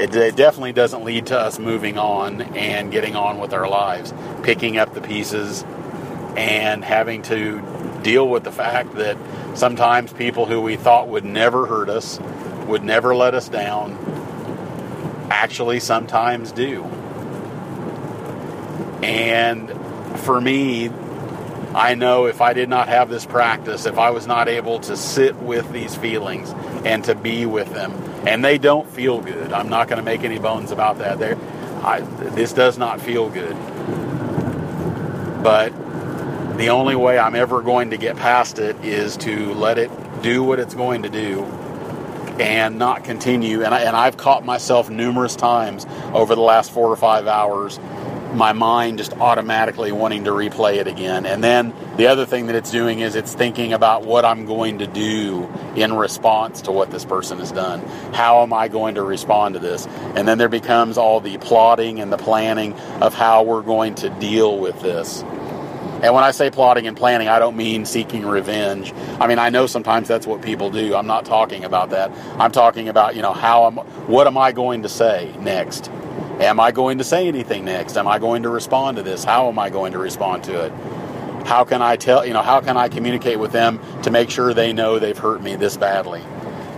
it, 0.00 0.14
it 0.14 0.34
definitely 0.34 0.72
doesn't 0.72 1.04
lead 1.04 1.26
to 1.26 1.38
us 1.38 1.58
moving 1.58 1.98
on 1.98 2.40
and 2.56 2.90
getting 2.90 3.16
on 3.16 3.38
with 3.38 3.52
our 3.52 3.68
lives, 3.68 4.14
picking 4.42 4.78
up 4.78 4.94
the 4.94 5.02
pieces 5.02 5.62
and 6.36 6.82
having 6.82 7.20
to 7.22 7.60
deal 8.02 8.26
with 8.26 8.44
the 8.44 8.52
fact 8.52 8.94
that 8.94 9.18
sometimes 9.54 10.10
people 10.12 10.46
who 10.46 10.60
we 10.62 10.76
thought 10.76 11.08
would 11.08 11.24
never 11.24 11.66
hurt 11.66 11.90
us, 11.90 12.18
would 12.66 12.82
never 12.82 13.14
let 13.14 13.34
us 13.34 13.50
down, 13.50 13.98
actually 15.30 15.80
sometimes 15.80 16.50
do. 16.50 16.82
And 19.02 19.70
for 20.20 20.40
me, 20.40 20.90
I 21.74 21.94
know 21.94 22.26
if 22.26 22.40
I 22.40 22.52
did 22.52 22.68
not 22.68 22.88
have 22.88 23.08
this 23.08 23.24
practice, 23.24 23.86
if 23.86 23.96
I 23.96 24.10
was 24.10 24.26
not 24.26 24.48
able 24.48 24.80
to 24.80 24.96
sit 24.96 25.36
with 25.36 25.70
these 25.72 25.94
feelings 25.94 26.52
and 26.84 27.04
to 27.04 27.14
be 27.14 27.46
with 27.46 27.72
them, 27.72 27.92
and 28.26 28.44
they 28.44 28.58
don't 28.58 28.88
feel 28.88 29.20
good. 29.20 29.52
I'm 29.52 29.68
not 29.68 29.88
going 29.88 29.98
to 29.98 30.02
make 30.02 30.24
any 30.24 30.38
bones 30.38 30.72
about 30.72 30.98
that. 30.98 31.18
There, 31.18 31.36
this 32.34 32.52
does 32.52 32.76
not 32.76 33.00
feel 33.00 33.30
good. 33.30 33.56
But 35.42 35.70
the 36.58 36.68
only 36.68 36.96
way 36.96 37.18
I'm 37.18 37.34
ever 37.34 37.62
going 37.62 37.90
to 37.90 37.96
get 37.96 38.16
past 38.16 38.58
it 38.58 38.76
is 38.84 39.16
to 39.18 39.54
let 39.54 39.78
it 39.78 39.90
do 40.22 40.42
what 40.42 40.58
it's 40.58 40.74
going 40.74 41.04
to 41.04 41.08
do 41.08 41.44
and 42.40 42.78
not 42.78 43.04
continue. 43.04 43.62
And, 43.62 43.74
I, 43.74 43.80
and 43.82 43.96
I've 43.96 44.16
caught 44.16 44.44
myself 44.44 44.90
numerous 44.90 45.36
times 45.36 45.86
over 46.12 46.34
the 46.34 46.40
last 46.40 46.72
four 46.72 46.88
or 46.88 46.96
five 46.96 47.26
hours 47.26 47.78
my 48.34 48.52
mind 48.52 48.98
just 48.98 49.12
automatically 49.14 49.92
wanting 49.92 50.24
to 50.24 50.30
replay 50.30 50.76
it 50.76 50.86
again. 50.86 51.26
And 51.26 51.42
then 51.42 51.74
the 51.96 52.06
other 52.06 52.26
thing 52.26 52.46
that 52.46 52.54
it's 52.54 52.70
doing 52.70 53.00
is 53.00 53.14
it's 53.14 53.34
thinking 53.34 53.72
about 53.72 54.04
what 54.04 54.24
I'm 54.24 54.46
going 54.46 54.78
to 54.78 54.86
do 54.86 55.48
in 55.76 55.92
response 55.94 56.62
to 56.62 56.72
what 56.72 56.90
this 56.90 57.04
person 57.04 57.38
has 57.38 57.52
done. 57.52 57.80
How 58.12 58.42
am 58.42 58.52
I 58.52 58.68
going 58.68 58.94
to 58.94 59.02
respond 59.02 59.54
to 59.54 59.60
this? 59.60 59.86
And 60.14 60.26
then 60.26 60.38
there 60.38 60.48
becomes 60.48 60.96
all 60.96 61.20
the 61.20 61.38
plotting 61.38 62.00
and 62.00 62.12
the 62.12 62.18
planning 62.18 62.74
of 63.00 63.14
how 63.14 63.42
we're 63.42 63.62
going 63.62 63.94
to 63.96 64.10
deal 64.10 64.58
with 64.58 64.80
this. 64.80 65.22
And 66.02 66.14
when 66.14 66.24
I 66.24 66.30
say 66.30 66.50
plotting 66.50 66.86
and 66.86 66.96
planning, 66.96 67.28
I 67.28 67.38
don't 67.38 67.56
mean 67.56 67.84
seeking 67.84 68.24
revenge. 68.24 68.92
I 69.20 69.26
mean, 69.26 69.38
I 69.38 69.50
know 69.50 69.66
sometimes 69.66 70.08
that's 70.08 70.26
what 70.26 70.40
people 70.40 70.70
do. 70.70 70.94
I'm 70.94 71.06
not 71.06 71.26
talking 71.26 71.64
about 71.64 71.90
that. 71.90 72.10
I'm 72.38 72.52
talking 72.52 72.88
about, 72.88 73.16
you 73.16 73.22
know, 73.22 73.34
how 73.34 73.66
am 73.66 73.76
what 74.06 74.26
am 74.26 74.38
I 74.38 74.52
going 74.52 74.82
to 74.84 74.88
say 74.88 75.34
next? 75.40 75.90
Am 76.40 76.58
I 76.58 76.70
going 76.70 76.98
to 76.98 77.04
say 77.04 77.28
anything 77.28 77.66
next? 77.66 77.98
Am 77.98 78.08
I 78.08 78.18
going 78.18 78.44
to 78.44 78.48
respond 78.48 78.96
to 78.96 79.02
this? 79.02 79.24
How 79.24 79.48
am 79.48 79.58
I 79.58 79.68
going 79.68 79.92
to 79.92 79.98
respond 79.98 80.44
to 80.44 80.64
it? 80.64 80.72
How 81.46 81.64
can 81.64 81.82
I 81.82 81.96
tell, 81.96 82.24
you 82.24 82.32
know, 82.32 82.40
how 82.40 82.62
can 82.62 82.78
I 82.78 82.88
communicate 82.88 83.38
with 83.38 83.52
them 83.52 83.78
to 84.04 84.10
make 84.10 84.30
sure 84.30 84.54
they 84.54 84.72
know 84.72 84.98
they've 84.98 85.16
hurt 85.16 85.42
me 85.42 85.56
this 85.56 85.76
badly? 85.76 86.22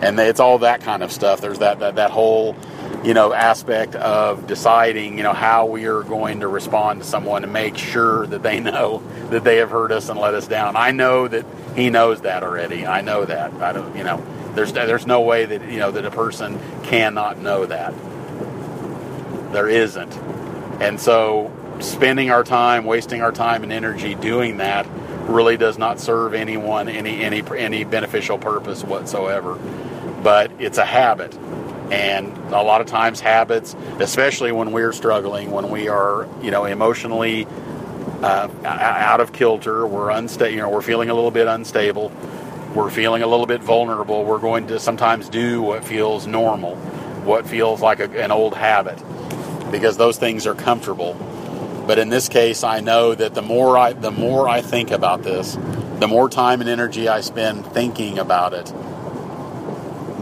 And 0.00 0.18
it's 0.18 0.40
all 0.40 0.58
that 0.58 0.80
kind 0.80 1.04
of 1.04 1.12
stuff. 1.12 1.40
There's 1.40 1.60
that, 1.60 1.78
that, 1.78 1.94
that 1.94 2.10
whole, 2.10 2.56
you 3.04 3.14
know, 3.14 3.32
aspect 3.32 3.94
of 3.94 4.48
deciding, 4.48 5.16
you 5.16 5.22
know, 5.22 5.32
how 5.32 5.66
we 5.66 5.86
are 5.86 6.02
going 6.02 6.40
to 6.40 6.48
respond 6.48 7.02
to 7.02 7.06
someone 7.06 7.42
to 7.42 7.48
make 7.48 7.78
sure 7.78 8.26
that 8.26 8.42
they 8.42 8.58
know 8.60 9.00
that 9.30 9.44
they 9.44 9.58
have 9.58 9.70
hurt 9.70 9.92
us 9.92 10.08
and 10.08 10.18
let 10.18 10.34
us 10.34 10.48
down. 10.48 10.74
I 10.74 10.90
know 10.90 11.28
that 11.28 11.46
he 11.76 11.88
knows 11.88 12.22
that 12.22 12.42
already. 12.42 12.84
I 12.84 13.00
know 13.00 13.24
that. 13.24 13.52
I 13.54 13.72
don't, 13.72 13.96
you 13.96 14.02
know, 14.02 14.24
there's 14.56 14.72
there's 14.72 15.06
no 15.06 15.20
way 15.20 15.44
that 15.44 15.70
you 15.70 15.78
know 15.78 15.92
that 15.92 16.04
a 16.04 16.10
person 16.10 16.58
cannot 16.82 17.38
know 17.38 17.64
that. 17.66 17.94
There 19.52 19.68
isn't. 19.68 20.12
And 20.80 20.98
so 20.98 21.52
spending 21.80 22.30
our 22.30 22.42
time, 22.42 22.84
wasting 22.84 23.22
our 23.22 23.32
time 23.32 23.62
and 23.62 23.72
energy 23.72 24.14
doing 24.14 24.58
that 24.58 24.86
really 25.28 25.56
does 25.56 25.78
not 25.78 26.00
serve 26.00 26.34
anyone 26.34 26.88
any 26.88 27.22
any 27.22 27.42
any 27.56 27.84
beneficial 27.84 28.38
purpose 28.38 28.82
whatsoever. 28.82 29.58
But 30.22 30.50
it's 30.58 30.78
a 30.78 30.84
habit. 30.84 31.34
And 31.90 32.36
a 32.52 32.62
lot 32.62 32.80
of 32.80 32.86
times 32.86 33.20
habits, 33.20 33.76
especially 33.98 34.50
when 34.50 34.72
we're 34.72 34.92
struggling, 34.92 35.50
when 35.50 35.68
we 35.68 35.88
are, 35.88 36.26
you 36.42 36.50
know, 36.50 36.64
emotionally 36.64 37.46
uh, 38.22 38.48
out 38.64 39.20
of 39.20 39.32
kilter, 39.34 39.86
we're 39.86 40.08
unstable, 40.08 40.54
you 40.54 40.62
know, 40.62 40.70
we're 40.70 40.80
feeling 40.80 41.10
a 41.10 41.14
little 41.14 41.30
bit 41.30 41.48
unstable, 41.48 42.10
we're 42.74 42.88
feeling 42.88 43.22
a 43.22 43.26
little 43.26 43.44
bit 43.46 43.62
vulnerable, 43.62 44.24
we're 44.24 44.38
going 44.38 44.68
to 44.68 44.78
sometimes 44.78 45.28
do 45.28 45.60
what 45.60 45.84
feels 45.84 46.26
normal, 46.26 46.76
what 47.26 47.46
feels 47.46 47.82
like 47.82 48.00
a, 48.00 48.08
an 48.22 48.30
old 48.30 48.54
habit 48.54 48.98
because 49.72 49.96
those 49.96 50.18
things 50.18 50.46
are 50.46 50.54
comfortable. 50.54 51.14
But 51.86 51.98
in 51.98 52.10
this 52.10 52.28
case, 52.28 52.62
I 52.62 52.78
know 52.78 53.14
that 53.14 53.34
the 53.34 53.42
more 53.42 53.76
I 53.76 53.92
the 53.92 54.12
more 54.12 54.48
I 54.48 54.60
think 54.60 54.92
about 54.92 55.24
this, 55.24 55.58
the 55.98 56.06
more 56.06 56.28
time 56.28 56.60
and 56.60 56.70
energy 56.70 57.08
I 57.08 57.22
spend 57.22 57.66
thinking 57.66 58.20
about 58.20 58.52
it, 58.52 58.66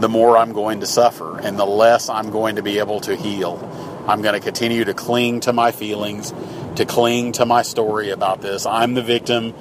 the 0.01 0.09
more 0.09 0.37
I'm 0.37 0.53
going 0.53 0.79
to 0.79 0.87
suffer 0.87 1.39
and 1.39 1.59
the 1.59 1.65
less 1.65 2.09
I'm 2.09 2.31
going 2.31 2.55
to 2.55 2.63
be 2.63 2.79
able 2.79 2.99
to 3.01 3.15
heal. 3.15 3.67
I'm 4.07 4.23
going 4.23 4.33
to 4.33 4.39
continue 4.39 4.83
to 4.85 4.95
cling 4.95 5.41
to 5.41 5.53
my 5.53 5.71
feelings, 5.71 6.33
to 6.77 6.85
cling 6.85 7.33
to 7.33 7.45
my 7.45 7.61
story 7.61 8.09
about 8.09 8.41
this. 8.41 8.65
I'm 8.65 8.95
the 8.95 9.03
victim. 9.03 9.53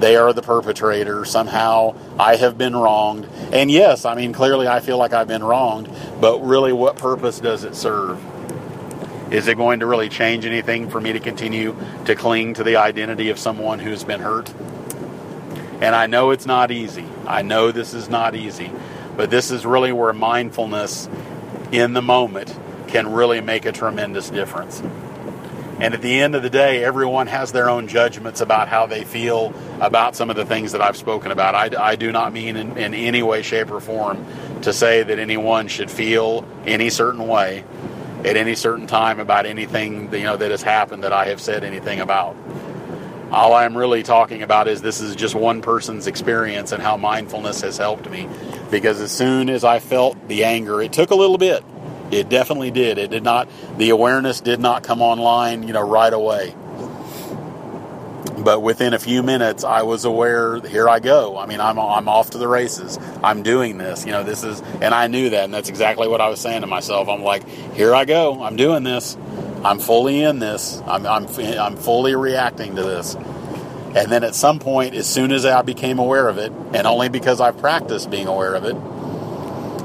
They 0.00 0.16
are 0.16 0.32
the 0.32 0.42
perpetrator. 0.42 1.24
Somehow 1.24 1.94
I 2.18 2.34
have 2.34 2.58
been 2.58 2.74
wronged. 2.74 3.26
And 3.52 3.70
yes, 3.70 4.04
I 4.04 4.16
mean, 4.16 4.32
clearly 4.32 4.66
I 4.66 4.80
feel 4.80 4.98
like 4.98 5.12
I've 5.12 5.28
been 5.28 5.44
wronged, 5.44 5.88
but 6.20 6.40
really, 6.40 6.72
what 6.72 6.96
purpose 6.96 7.38
does 7.38 7.62
it 7.62 7.76
serve? 7.76 8.20
Is 9.30 9.48
it 9.48 9.56
going 9.56 9.80
to 9.80 9.86
really 9.86 10.08
change 10.08 10.44
anything 10.44 10.90
for 10.90 11.00
me 11.00 11.12
to 11.12 11.20
continue 11.20 11.74
to 12.04 12.14
cling 12.14 12.54
to 12.54 12.64
the 12.64 12.76
identity 12.76 13.30
of 13.30 13.38
someone 13.38 13.78
who's 13.78 14.04
been 14.04 14.20
hurt? 14.20 14.52
And 15.80 15.94
I 15.94 16.06
know 16.06 16.30
it's 16.30 16.46
not 16.46 16.70
easy. 16.70 17.06
I 17.26 17.42
know 17.42 17.72
this 17.72 17.94
is 17.94 18.08
not 18.08 18.34
easy. 18.34 18.70
But 19.16 19.30
this 19.30 19.50
is 19.50 19.64
really 19.64 19.92
where 19.92 20.12
mindfulness 20.12 21.08
in 21.72 21.92
the 21.92 22.02
moment 22.02 22.56
can 22.88 23.12
really 23.12 23.40
make 23.40 23.64
a 23.64 23.72
tremendous 23.72 24.30
difference. 24.30 24.82
And 25.80 25.92
at 25.92 26.02
the 26.02 26.20
end 26.20 26.36
of 26.36 26.42
the 26.42 26.50
day, 26.50 26.84
everyone 26.84 27.26
has 27.26 27.50
their 27.50 27.68
own 27.68 27.88
judgments 27.88 28.40
about 28.40 28.68
how 28.68 28.86
they 28.86 29.02
feel 29.02 29.52
about 29.80 30.14
some 30.14 30.30
of 30.30 30.36
the 30.36 30.44
things 30.44 30.72
that 30.72 30.80
I've 30.80 30.96
spoken 30.96 31.32
about. 31.32 31.54
I, 31.54 31.70
I 31.92 31.96
do 31.96 32.12
not 32.12 32.32
mean 32.32 32.56
in, 32.56 32.78
in 32.78 32.94
any 32.94 33.22
way, 33.22 33.42
shape, 33.42 33.70
or 33.72 33.80
form 33.80 34.24
to 34.62 34.72
say 34.72 35.02
that 35.02 35.18
anyone 35.18 35.66
should 35.66 35.90
feel 35.90 36.46
any 36.64 36.90
certain 36.90 37.26
way 37.26 37.64
at 38.24 38.36
any 38.36 38.54
certain 38.54 38.86
time 38.86 39.20
about 39.20 39.46
anything 39.46 40.12
you 40.12 40.22
know 40.22 40.36
that 40.36 40.50
has 40.50 40.62
happened 40.62 41.04
that 41.04 41.12
I 41.12 41.26
have 41.26 41.40
said 41.40 41.64
anything 41.64 42.00
about. 42.00 42.36
All 43.30 43.54
I'm 43.54 43.76
really 43.76 44.02
talking 44.02 44.42
about 44.42 44.68
is 44.68 44.80
this 44.80 45.00
is 45.00 45.16
just 45.16 45.34
one 45.34 45.60
person's 45.60 46.06
experience 46.06 46.72
and 46.72 46.82
how 46.82 46.96
mindfulness 46.96 47.62
has 47.62 47.76
helped 47.76 48.08
me. 48.08 48.28
Because 48.70 49.00
as 49.00 49.10
soon 49.10 49.50
as 49.50 49.64
I 49.64 49.80
felt 49.80 50.28
the 50.28 50.44
anger, 50.44 50.80
it 50.80 50.92
took 50.92 51.10
a 51.10 51.14
little 51.14 51.38
bit. 51.38 51.64
It 52.10 52.28
definitely 52.28 52.70
did. 52.70 52.96
It 52.96 53.10
did 53.10 53.24
not. 53.24 53.48
The 53.76 53.90
awareness 53.90 54.40
did 54.40 54.60
not 54.60 54.84
come 54.84 55.02
online, 55.02 55.66
you 55.66 55.72
know, 55.72 55.82
right 55.82 56.12
away 56.12 56.54
but 58.44 58.60
within 58.60 58.94
a 58.94 58.98
few 58.98 59.22
minutes 59.22 59.64
i 59.64 59.82
was 59.82 60.04
aware 60.04 60.60
here 60.60 60.88
i 60.88 61.00
go. 61.00 61.38
I 61.38 61.46
mean 61.46 61.60
i'm, 61.60 61.78
I'm 61.78 62.08
off 62.08 62.30
to 62.30 62.38
the 62.38 62.48
races. 62.48 62.98
I'm 63.22 63.42
doing 63.42 63.78
this 63.78 64.04
you 64.04 64.12
know 64.12 64.22
this 64.22 64.44
is 64.44 64.60
and 64.80 64.94
i 64.94 65.06
knew 65.06 65.30
that 65.30 65.44
and 65.44 65.54
that's 65.54 65.68
exactly 65.68 66.08
what 66.08 66.20
i 66.20 66.28
was 66.28 66.40
saying 66.40 66.60
to 66.62 66.66
myself. 66.66 67.08
I'm 67.08 67.22
like 67.22 67.46
here 67.74 67.94
i 67.94 68.04
go. 68.04 68.42
I'm 68.42 68.56
doing 68.56 68.82
this. 68.82 69.16
I'm 69.64 69.78
fully 69.78 70.22
in 70.22 70.40
this. 70.40 70.82
I'm, 70.86 71.06
I'm, 71.06 71.26
I'm 71.26 71.76
fully 71.76 72.14
reacting 72.14 72.76
to 72.76 72.82
this. 72.82 73.14
And 73.14 74.12
then 74.12 74.22
at 74.22 74.34
some 74.34 74.58
point 74.58 74.94
as 74.94 75.08
soon 75.08 75.32
as 75.32 75.44
i 75.46 75.62
became 75.62 75.98
aware 75.98 76.28
of 76.28 76.38
it 76.38 76.52
and 76.72 76.86
only 76.86 77.08
because 77.08 77.40
i've 77.40 77.58
practiced 77.58 78.10
being 78.10 78.26
aware 78.26 78.54
of 78.54 78.64
it 78.64 78.76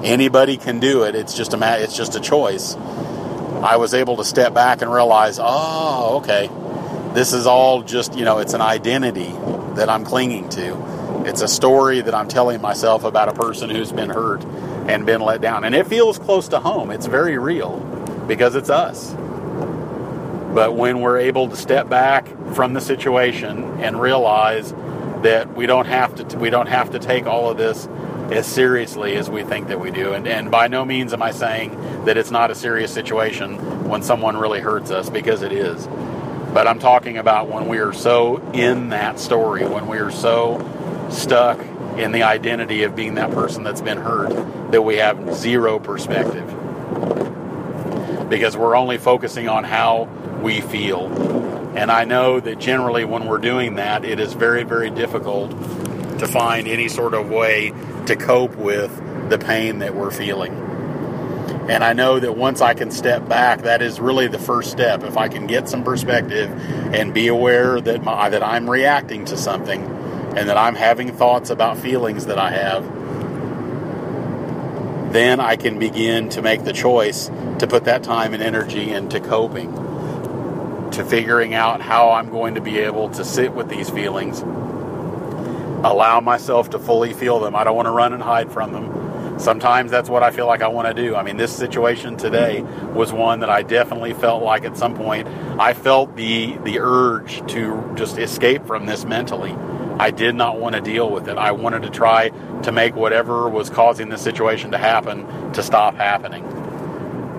anybody 0.03 0.57
can 0.57 0.79
do 0.79 1.03
it. 1.03 1.15
It's 1.15 1.35
just 1.35 1.53
a 1.53 1.83
it's 1.83 1.95
just 1.95 2.15
a 2.15 2.19
choice. 2.19 2.75
I 2.75 3.77
was 3.77 3.93
able 3.93 4.17
to 4.17 4.25
step 4.25 4.53
back 4.53 4.81
and 4.81 4.91
realize 4.91 5.39
oh 5.41 6.17
okay 6.21 6.49
this 7.13 7.33
is 7.33 7.47
all 7.47 7.81
just, 7.81 8.13
you 8.15 8.25
know, 8.25 8.39
it's 8.39 8.53
an 8.53 8.61
identity 8.61 9.31
that 9.75 9.89
I'm 9.89 10.03
clinging 10.05 10.49
to. 10.49 11.23
It's 11.25 11.41
a 11.41 11.47
story 11.47 12.01
that 12.01 12.13
I'm 12.13 12.27
telling 12.27 12.61
myself 12.61 13.03
about 13.03 13.29
a 13.29 13.33
person 13.33 13.69
who's 13.69 13.91
been 13.91 14.09
hurt 14.09 14.43
and 14.87 15.05
been 15.05 15.21
let 15.21 15.41
down. 15.41 15.63
And 15.63 15.75
it 15.75 15.87
feels 15.87 16.17
close 16.17 16.47
to 16.49 16.59
home. 16.59 16.91
It's 16.91 17.05
very 17.05 17.37
real 17.37 17.79
because 18.27 18.55
it's 18.55 18.69
us. 18.69 19.13
But 20.53 20.75
when 20.75 21.01
we're 21.01 21.19
able 21.19 21.49
to 21.49 21.55
step 21.55 21.89
back 21.89 22.27
from 22.53 22.73
the 22.73 22.81
situation 22.81 23.63
and 23.79 24.01
realize 24.01 24.73
that 25.21 25.53
we 25.55 25.65
don't 25.65 25.85
have 25.85 26.15
to 26.15 26.37
we 26.37 26.49
don't 26.49 26.67
have 26.67 26.91
to 26.91 26.99
take 26.99 27.25
all 27.25 27.49
of 27.49 27.57
this 27.57 27.87
as 28.31 28.47
seriously 28.47 29.15
as 29.15 29.29
we 29.29 29.43
think 29.43 29.67
that 29.67 29.79
we 29.79 29.91
do. 29.91 30.13
And, 30.13 30.27
and 30.27 30.49
by 30.49 30.67
no 30.67 30.85
means 30.85 31.13
am 31.13 31.21
I 31.21 31.31
saying 31.31 32.05
that 32.05 32.17
it's 32.17 32.31
not 32.31 32.51
a 32.51 32.55
serious 32.55 32.93
situation 32.93 33.89
when 33.89 34.03
someone 34.03 34.37
really 34.37 34.59
hurts 34.59 34.91
us 34.91 35.09
because 35.09 35.41
it 35.41 35.51
is. 35.51 35.87
But 36.53 36.67
I'm 36.67 36.79
talking 36.79 37.17
about 37.17 37.47
when 37.47 37.67
we 37.67 37.77
are 37.79 37.93
so 37.93 38.37
in 38.53 38.89
that 38.89 39.19
story, 39.19 39.65
when 39.67 39.87
we 39.87 39.99
are 39.99 40.11
so 40.11 40.65
stuck 41.09 41.59
in 41.97 42.11
the 42.11 42.23
identity 42.23 42.83
of 42.83 42.95
being 42.95 43.15
that 43.15 43.31
person 43.31 43.63
that's 43.63 43.81
been 43.81 43.97
hurt, 43.97 44.71
that 44.71 44.81
we 44.81 44.97
have 44.97 45.35
zero 45.35 45.79
perspective. 45.79 46.47
Because 48.29 48.55
we're 48.57 48.75
only 48.75 48.97
focusing 48.97 49.47
on 49.47 49.63
how 49.63 50.05
we 50.41 50.61
feel. 50.61 51.07
And 51.77 51.91
I 51.91 52.05
know 52.05 52.39
that 52.39 52.59
generally 52.59 53.05
when 53.05 53.25
we're 53.27 53.37
doing 53.37 53.75
that, 53.75 54.03
it 54.03 54.19
is 54.19 54.33
very, 54.33 54.63
very 54.63 54.89
difficult 54.89 55.51
to 56.19 56.27
find 56.27 56.67
any 56.67 56.87
sort 56.87 57.13
of 57.13 57.29
way 57.29 57.73
to 58.07 58.15
cope 58.15 58.55
with 58.55 59.29
the 59.29 59.37
pain 59.37 59.79
that 59.79 59.95
we're 59.95 60.11
feeling. 60.11 60.68
And 61.69 61.83
I 61.83 61.93
know 61.93 62.19
that 62.19 62.35
once 62.35 62.61
I 62.61 62.73
can 62.73 62.89
step 62.89 63.29
back, 63.29 63.61
that 63.61 63.83
is 63.83 63.99
really 63.99 64.27
the 64.27 64.39
first 64.39 64.71
step. 64.71 65.03
If 65.03 65.17
I 65.17 65.27
can 65.27 65.45
get 65.45 65.69
some 65.69 65.83
perspective 65.83 66.49
and 66.95 67.13
be 67.13 67.27
aware 67.27 67.79
that 67.79 68.03
my, 68.03 68.27
that 68.29 68.41
I'm 68.41 68.67
reacting 68.67 69.25
to 69.25 69.38
something 69.38 69.85
and 70.35 70.49
that 70.49 70.57
I'm 70.57 70.73
having 70.73 71.11
thoughts 71.15 71.51
about 71.51 71.77
feelings 71.77 72.25
that 72.25 72.39
I 72.39 72.49
have, 72.49 72.83
then 75.13 75.39
I 75.39 75.57
can 75.57 75.77
begin 75.77 76.29
to 76.29 76.41
make 76.41 76.63
the 76.63 76.73
choice 76.73 77.29
to 77.59 77.67
put 77.67 77.85
that 77.85 78.01
time 78.01 78.33
and 78.33 78.41
energy 78.41 78.89
into 78.89 79.19
coping, 79.19 79.71
to 80.91 81.05
figuring 81.05 81.53
out 81.53 81.81
how 81.81 82.09
I'm 82.13 82.31
going 82.31 82.55
to 82.55 82.61
be 82.61 82.79
able 82.79 83.09
to 83.09 83.23
sit 83.23 83.53
with 83.53 83.69
these 83.69 83.91
feelings, 83.91 84.41
allow 84.41 86.19
myself 86.19 86.71
to 86.71 86.79
fully 86.79 87.13
feel 87.13 87.39
them. 87.39 87.55
I 87.55 87.63
don't 87.63 87.75
want 87.75 87.85
to 87.85 87.91
run 87.91 88.13
and 88.13 88.23
hide 88.23 88.51
from 88.51 88.73
them. 88.73 88.98
Sometimes 89.39 89.89
that's 89.89 90.10
what 90.10 90.22
I 90.22 90.31
feel 90.31 90.48
like 90.48 90.62
I 90.62 90.67
want 90.67 90.93
to 90.93 90.93
do. 90.93 91.15
I 91.15 91.24
mean, 91.24 91.38
this 91.38 91.55
situation 91.55 92.17
today 92.17 92.62
was 92.93 93.13
one 93.13 93.39
that 93.39 93.50
I 93.50 93.63
definitely 93.63 94.13
felt 94.13 94.43
like 94.43 94.65
at 94.65 94.75
some 94.75 94.96
point 94.96 95.27
I 95.58 95.74
felt 95.74 96.17
the 96.17 96.58
the 96.65 96.79
urge 96.79 97.41
to 97.53 97.93
just 97.96 98.17
escape 98.17 98.67
from 98.67 98.86
this 98.86 99.05
mentally. 99.05 99.55
I 99.98 100.12
did 100.12 100.36
not 100.36 100.60
want 100.60 100.75
to 100.75 100.81
deal 100.81 101.10
with 101.10 101.29
it. 101.29 101.38
I 101.38 101.51
wanted 101.51 101.84
to 101.84 101.89
try 101.89 102.29
to 102.63 102.72
make 102.74 102.96
whatever 102.96 103.50
was 103.50 103.69
causing 103.69 104.10
this 104.10 104.22
situation 104.22 104.72
to 104.72 104.77
happen 104.77 105.25
to 105.53 105.63
stop 105.63 105.96
happening. 105.96 106.43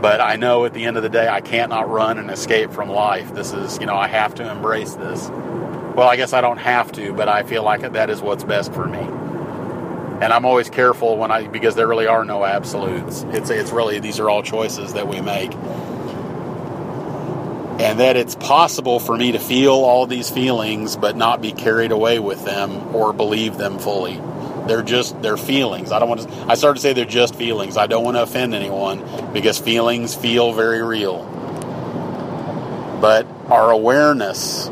But 0.00 0.22
I 0.22 0.36
know 0.36 0.64
at 0.64 0.72
the 0.72 0.84
end 0.84 0.96
of 0.96 1.02
the 1.02 1.10
day, 1.10 1.28
I 1.28 1.42
can't 1.42 1.68
not 1.68 1.90
run 1.90 2.18
and 2.18 2.30
escape 2.30 2.72
from 2.72 2.88
life. 2.88 3.34
This 3.34 3.52
is, 3.52 3.78
you 3.78 3.84
know, 3.84 3.96
I 3.96 4.08
have 4.08 4.34
to 4.36 4.50
embrace 4.50 4.94
this. 4.94 5.28
Well, 5.28 6.08
I 6.08 6.16
guess 6.16 6.32
I 6.32 6.40
don't 6.40 6.58
have 6.58 6.92
to, 6.92 7.12
but 7.12 7.28
I 7.28 7.42
feel 7.42 7.62
like 7.62 7.92
that 7.92 8.08
is 8.08 8.22
what's 8.22 8.44
best 8.44 8.72
for 8.72 8.86
me. 8.86 9.19
And 10.20 10.32
I'm 10.32 10.44
always 10.44 10.68
careful 10.68 11.16
when 11.16 11.30
I, 11.30 11.46
because 11.46 11.74
there 11.74 11.88
really 11.88 12.06
are 12.06 12.24
no 12.24 12.44
absolutes. 12.44 13.22
It's, 13.30 13.50
it's 13.50 13.70
really, 13.70 14.00
these 14.00 14.20
are 14.20 14.28
all 14.28 14.42
choices 14.42 14.92
that 14.92 15.08
we 15.08 15.20
make 15.20 15.52
and 17.80 17.98
that 18.00 18.14
it's 18.14 18.34
possible 18.34 19.00
for 19.00 19.16
me 19.16 19.32
to 19.32 19.38
feel 19.38 19.72
all 19.72 20.06
these 20.06 20.28
feelings 20.28 20.96
but 20.96 21.16
not 21.16 21.40
be 21.40 21.50
carried 21.50 21.92
away 21.92 22.18
with 22.18 22.44
them 22.44 22.94
or 22.94 23.14
believe 23.14 23.56
them 23.56 23.78
fully. 23.78 24.20
They're 24.66 24.82
just 24.82 25.20
they're 25.22 25.38
feelings. 25.38 25.90
I 25.90 25.98
don't 25.98 26.08
want 26.10 26.28
to 26.28 26.30
I 26.46 26.56
started 26.56 26.76
to 26.76 26.82
say 26.82 26.92
they're 26.92 27.06
just 27.06 27.34
feelings. 27.34 27.78
I 27.78 27.86
don't 27.86 28.04
want 28.04 28.18
to 28.18 28.22
offend 28.22 28.54
anyone 28.54 29.32
because 29.32 29.58
feelings 29.58 30.14
feel 30.14 30.52
very 30.52 30.82
real. 30.82 31.24
But 33.00 33.26
our 33.48 33.70
awareness 33.70 34.68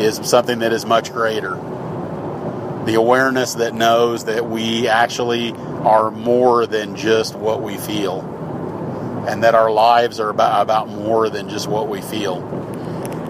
is 0.00 0.26
something 0.26 0.60
that 0.60 0.72
is 0.72 0.86
much 0.86 1.12
greater. 1.12 1.56
The 2.86 2.94
awareness 2.94 3.54
that 3.54 3.74
knows 3.74 4.24
that 4.24 4.48
we 4.48 4.88
actually 4.88 5.52
are 5.52 6.10
more 6.10 6.66
than 6.66 6.96
just 6.96 7.34
what 7.34 7.62
we 7.62 7.76
feel 7.76 8.22
and 9.28 9.44
that 9.44 9.54
our 9.54 9.70
lives 9.70 10.18
are 10.18 10.30
about, 10.30 10.62
about 10.62 10.88
more 10.88 11.28
than 11.28 11.48
just 11.48 11.68
what 11.68 11.88
we 11.88 12.00
feel. 12.00 12.40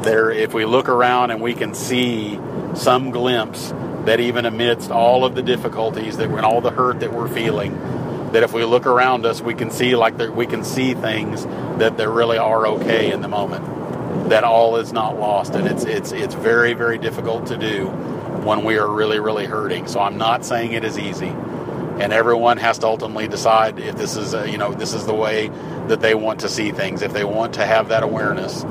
There, 0.02 0.30
if 0.30 0.54
we 0.54 0.64
look 0.64 0.88
around 0.88 1.30
and 1.30 1.40
we 1.40 1.52
can 1.54 1.74
see 1.74 2.38
some 2.74 3.10
glimpse 3.10 3.70
that 4.04 4.20
even 4.20 4.46
amidst 4.46 4.90
all 4.90 5.24
of 5.24 5.34
the 5.34 5.42
difficulties 5.42 6.16
that 6.16 6.30
and 6.30 6.40
all 6.40 6.60
the 6.60 6.70
hurt 6.70 7.00
that 7.00 7.12
we're 7.12 7.28
feeling, 7.28 7.76
that 8.32 8.42
if 8.42 8.52
we 8.52 8.64
look 8.64 8.86
around 8.86 9.26
us, 9.26 9.40
we 9.40 9.54
can 9.54 9.70
see 9.70 9.96
like 9.96 10.16
that 10.18 10.34
we 10.34 10.46
can 10.46 10.64
see 10.64 10.94
things 10.94 11.44
that 11.78 11.96
there 11.96 12.10
really 12.10 12.38
are 12.38 12.66
okay 12.66 13.10
in 13.12 13.20
the 13.20 13.28
moment. 13.28 14.30
That 14.30 14.44
all 14.44 14.76
is 14.76 14.92
not 14.92 15.18
lost, 15.18 15.54
and 15.54 15.66
it's 15.66 15.84
it's 15.84 16.12
it's 16.12 16.34
very 16.34 16.72
very 16.72 16.98
difficult 16.98 17.46
to 17.48 17.56
do 17.56 17.88
when 18.44 18.64
we 18.64 18.78
are 18.78 18.88
really 18.88 19.20
really 19.20 19.46
hurting. 19.46 19.86
So 19.86 20.00
I'm 20.00 20.18
not 20.18 20.44
saying 20.44 20.72
it 20.72 20.84
is 20.84 20.98
easy. 20.98 21.28
And 22.00 22.14
everyone 22.14 22.56
has 22.56 22.78
to 22.78 22.86
ultimately 22.86 23.28
decide 23.28 23.78
if 23.78 23.96
this 23.96 24.16
is 24.16 24.32
a, 24.32 24.50
you 24.50 24.58
know 24.58 24.72
this 24.72 24.94
is 24.94 25.06
the 25.06 25.14
way 25.14 25.48
that 25.88 26.00
they 26.00 26.14
want 26.14 26.40
to 26.40 26.48
see 26.48 26.72
things. 26.72 27.02
If 27.02 27.12
they 27.12 27.24
want 27.24 27.54
to 27.54 27.66
have 27.66 27.88
that 27.88 28.02
awareness 28.02 28.62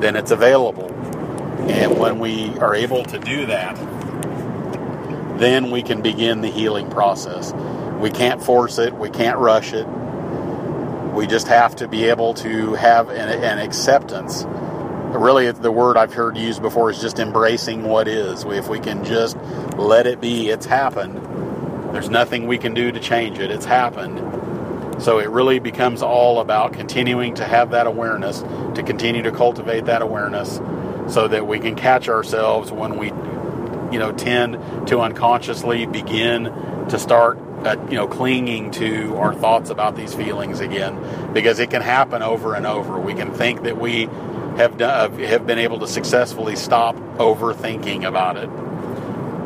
then 0.00 0.16
it's 0.16 0.30
available. 0.30 0.90
And 1.70 1.98
when 1.98 2.18
we 2.18 2.58
are 2.58 2.74
able 2.74 3.04
to 3.04 3.18
do 3.18 3.46
that 3.46 3.76
then 5.38 5.70
we 5.70 5.82
can 5.82 6.02
begin 6.02 6.40
the 6.40 6.50
healing 6.50 6.88
process. 6.88 7.52
We 8.00 8.10
can't 8.10 8.42
force 8.42 8.78
it. 8.78 8.94
We 8.94 9.10
can't 9.10 9.38
rush 9.38 9.72
it. 9.72 9.86
We 11.12 11.26
just 11.26 11.48
have 11.48 11.76
to 11.76 11.88
be 11.88 12.04
able 12.04 12.34
to 12.34 12.74
have 12.74 13.10
an, 13.10 13.28
an 13.42 13.58
acceptance 13.58 14.44
really 15.18 15.50
the 15.52 15.72
word 15.72 15.96
i've 15.96 16.12
heard 16.12 16.36
used 16.36 16.62
before 16.62 16.90
is 16.90 17.00
just 17.00 17.18
embracing 17.18 17.84
what 17.84 18.08
is 18.08 18.44
if 18.44 18.68
we 18.68 18.80
can 18.80 19.04
just 19.04 19.36
let 19.76 20.06
it 20.06 20.20
be 20.20 20.48
it's 20.48 20.66
happened 20.66 21.18
there's 21.92 22.08
nothing 22.08 22.46
we 22.46 22.56
can 22.56 22.72
do 22.72 22.90
to 22.90 22.98
change 22.98 23.38
it. 23.38 23.50
It's 23.50 23.66
happened. 23.66 25.02
So 25.02 25.18
it 25.18 25.28
really 25.28 25.58
becomes 25.58 26.02
all 26.02 26.40
about 26.40 26.72
continuing 26.72 27.34
to 27.34 27.44
have 27.44 27.70
that 27.72 27.86
awareness, 27.86 28.40
to 28.74 28.82
continue 28.82 29.22
to 29.22 29.30
cultivate 29.30 29.84
that 29.86 30.00
awareness 30.00 30.56
so 31.12 31.28
that 31.28 31.46
we 31.46 31.58
can 31.58 31.74
catch 31.74 32.08
ourselves 32.08 32.72
when 32.72 32.96
we 32.96 33.08
you 33.92 33.98
know 33.98 34.10
tend 34.12 34.54
to 34.88 35.00
unconsciously 35.00 35.84
begin 35.84 36.44
to 36.88 36.98
start 36.98 37.38
uh, 37.66 37.76
you 37.90 37.96
know 37.96 38.06
clinging 38.06 38.70
to 38.70 39.14
our 39.16 39.34
thoughts 39.34 39.68
about 39.68 39.94
these 39.94 40.14
feelings 40.14 40.60
again 40.60 40.96
because 41.34 41.58
it 41.58 41.68
can 41.68 41.82
happen 41.82 42.22
over 42.22 42.54
and 42.54 42.66
over. 42.66 42.98
We 42.98 43.12
can 43.12 43.34
think 43.34 43.64
that 43.64 43.78
we 43.78 44.08
have 44.56 44.76
done, 44.76 45.18
have 45.20 45.46
been 45.46 45.58
able 45.58 45.78
to 45.80 45.88
successfully 45.88 46.56
stop 46.56 46.96
overthinking 47.18 48.06
about 48.06 48.36
it 48.36 48.48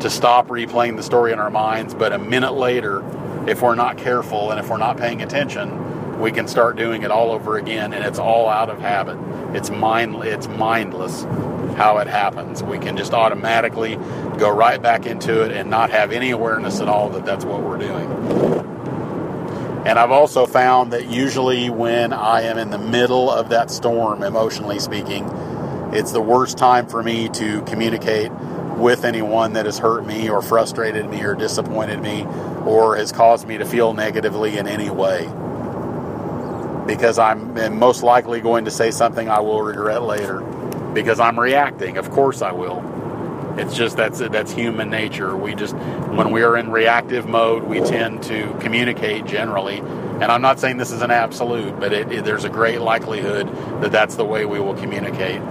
to 0.01 0.09
stop 0.09 0.47
replaying 0.47 0.95
the 0.95 1.03
story 1.03 1.31
in 1.31 1.39
our 1.39 1.49
minds, 1.49 1.93
but 1.93 2.13
a 2.13 2.19
minute 2.19 2.53
later, 2.53 3.03
if 3.49 3.61
we're 3.61 3.75
not 3.75 3.97
careful 3.97 4.51
and 4.51 4.59
if 4.59 4.69
we're 4.69 4.77
not 4.77 4.97
paying 4.97 5.21
attention, 5.21 6.19
we 6.19 6.31
can 6.31 6.47
start 6.47 6.75
doing 6.75 7.03
it 7.03 7.11
all 7.11 7.31
over 7.31 7.57
again, 7.57 7.93
and 7.93 8.03
it's 8.03 8.19
all 8.19 8.47
out 8.47 8.69
of 8.69 8.79
habit. 8.79 9.17
It's 9.55 9.69
mind, 9.69 10.15
it's 10.23 10.47
mindless 10.47 11.23
how 11.77 11.97
it 11.97 12.07
happens. 12.07 12.63
We 12.63 12.79
can 12.79 12.97
just 12.97 13.13
automatically 13.13 13.95
go 14.37 14.49
right 14.49 14.81
back 14.81 15.05
into 15.05 15.43
it 15.43 15.51
and 15.51 15.69
not 15.69 15.91
have 15.91 16.11
any 16.11 16.31
awareness 16.31 16.79
at 16.79 16.87
all 16.87 17.09
that 17.11 17.25
that's 17.25 17.45
what 17.45 17.61
we're 17.61 17.77
doing. 17.77 18.07
And 19.85 19.97
I've 19.97 20.11
also 20.11 20.45
found 20.45 20.93
that 20.93 21.07
usually 21.07 21.69
when 21.69 22.11
I 22.13 22.41
am 22.41 22.57
in 22.57 22.71
the 22.71 22.77
middle 22.77 23.29
of 23.31 23.49
that 23.49 23.71
storm, 23.71 24.23
emotionally 24.23 24.79
speaking, 24.79 25.29
it's 25.93 26.11
the 26.11 26.21
worst 26.21 26.57
time 26.57 26.87
for 26.87 27.01
me 27.01 27.29
to 27.29 27.61
communicate 27.61 28.31
with 28.77 29.05
anyone 29.05 29.53
that 29.53 29.65
has 29.65 29.79
hurt 29.79 30.05
me 30.05 30.29
or 30.29 30.41
frustrated 30.41 31.09
me 31.09 31.21
or 31.21 31.33
disappointed 31.35 32.01
me 32.01 32.25
or 32.65 32.95
has 32.97 33.11
caused 33.11 33.47
me 33.47 33.57
to 33.57 33.65
feel 33.65 33.93
negatively 33.93 34.57
in 34.57 34.67
any 34.67 34.89
way. 34.89 35.23
Because 36.85 37.17
I'm 37.17 37.79
most 37.79 38.03
likely 38.03 38.41
going 38.41 38.65
to 38.65 38.71
say 38.71 38.91
something 38.91 39.29
I 39.29 39.39
will 39.39 39.61
regret 39.61 40.03
later 40.03 40.41
because 40.93 41.19
I'm 41.19 41.39
reacting. 41.39 41.97
Of 41.97 42.11
course 42.11 42.41
I 42.41 42.51
will. 42.51 42.81
It's 43.57 43.75
just 43.75 43.97
that's 43.97 44.19
that's 44.19 44.51
human 44.51 44.89
nature. 44.89 45.35
We 45.35 45.55
just 45.55 45.75
when 45.75 46.31
we 46.31 46.43
are 46.43 46.57
in 46.57 46.71
reactive 46.71 47.27
mode, 47.27 47.63
we 47.63 47.79
tend 47.79 48.23
to 48.23 48.55
communicate 48.59 49.25
generally. 49.25 49.77
And 49.77 50.25
I'm 50.25 50.41
not 50.41 50.59
saying 50.59 50.77
this 50.77 50.91
is 50.91 51.01
an 51.01 51.11
absolute, 51.11 51.79
but 51.79 51.93
it, 51.93 52.11
it, 52.11 52.25
there's 52.25 52.43
a 52.43 52.49
great 52.49 52.81
likelihood 52.81 53.47
that 53.81 53.91
that's 53.91 54.15
the 54.15 54.25
way 54.25 54.45
we 54.45 54.59
will 54.59 54.73
communicate. 54.75 55.41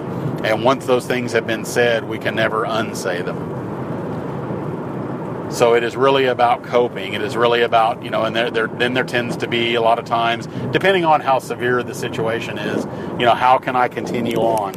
And 0.45 0.64
once 0.64 0.87
those 0.87 1.07
things 1.07 1.33
have 1.33 1.47
been 1.47 1.64
said, 1.64 2.05
we 2.05 2.19
can 2.19 2.35
never 2.35 2.64
unsay 2.64 3.23
them. 3.23 3.57
So 5.51 5.75
it 5.75 5.85
is 5.85 5.97
really 5.97 6.27
about 6.27 6.64
coping. 6.64 7.14
It 7.14 7.23
is 7.23 7.37
really 7.37 7.62
about, 7.62 8.03
you 8.03 8.11
know, 8.11 8.25
and 8.25 8.35
there, 8.35 8.51
there, 8.51 8.66
then 8.66 8.95
there 8.95 9.05
tends 9.05 9.37
to 9.38 9.49
be 9.49 9.77
a 9.77 9.81
lot 9.81 9.99
of 9.99 10.05
times, 10.05 10.49
depending 10.73 11.05
on 11.05 11.21
how 11.21 11.38
severe 11.38 11.83
the 11.85 11.95
situation 11.95 12.59
is, 12.59 12.85
you 13.19 13.25
know, 13.25 13.35
how 13.35 13.59
can 13.59 13.77
I 13.77 13.87
continue 13.88 14.38
on? 14.38 14.75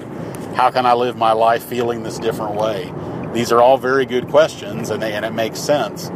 How 0.54 0.70
can 0.70 0.86
I 0.86 0.94
live 0.94 1.18
my 1.18 1.32
life 1.32 1.64
feeling 1.64 2.04
this 2.04 2.20
different 2.20 2.56
way? 2.56 2.94
These 3.34 3.52
are 3.52 3.62
all 3.62 3.78
very 3.78 4.06
good 4.06 4.28
questions 4.28 4.90
and, 4.90 5.02
they, 5.02 5.14
and 5.14 5.26
it 5.26 5.34
makes 5.34 5.60
sense. 5.60 6.10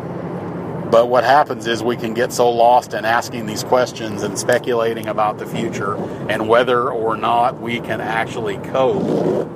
But 0.94 1.10
what 1.10 1.24
happens 1.24 1.66
is 1.66 1.82
we 1.84 1.98
can 1.98 2.14
get 2.14 2.32
so 2.32 2.50
lost 2.52 2.94
in 2.94 3.04
asking 3.04 3.48
these 3.48 3.64
questions 3.64 4.22
and 4.22 4.38
speculating 4.38 5.08
about 5.08 5.40
the 5.40 5.46
future 5.46 5.96
and 6.30 6.48
whether 6.48 6.92
or 6.92 7.18
not 7.18 7.60
we 7.60 7.80
can 7.80 8.00
actually 8.00 8.58
cope 8.58 9.50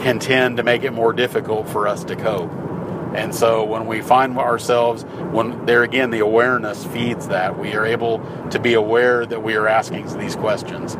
can 0.00 0.20
tend 0.20 0.58
to 0.58 0.62
make 0.62 0.84
it 0.84 0.92
more 0.92 1.12
difficult 1.12 1.68
for 1.68 1.88
us 1.88 2.04
to 2.04 2.16
cope. 2.16 2.52
And 3.14 3.34
so 3.34 3.64
when 3.64 3.86
we 3.86 4.00
find 4.00 4.38
ourselves, 4.38 5.02
when 5.32 5.66
there 5.66 5.82
again, 5.82 6.10
the 6.10 6.20
awareness 6.20 6.84
feeds 6.84 7.28
that. 7.28 7.58
We 7.58 7.74
are 7.74 7.84
able 7.84 8.20
to 8.50 8.58
be 8.58 8.74
aware 8.74 9.26
that 9.26 9.42
we 9.42 9.56
are 9.56 9.66
asking 9.66 10.16
these 10.18 10.36
questions. 10.36 10.96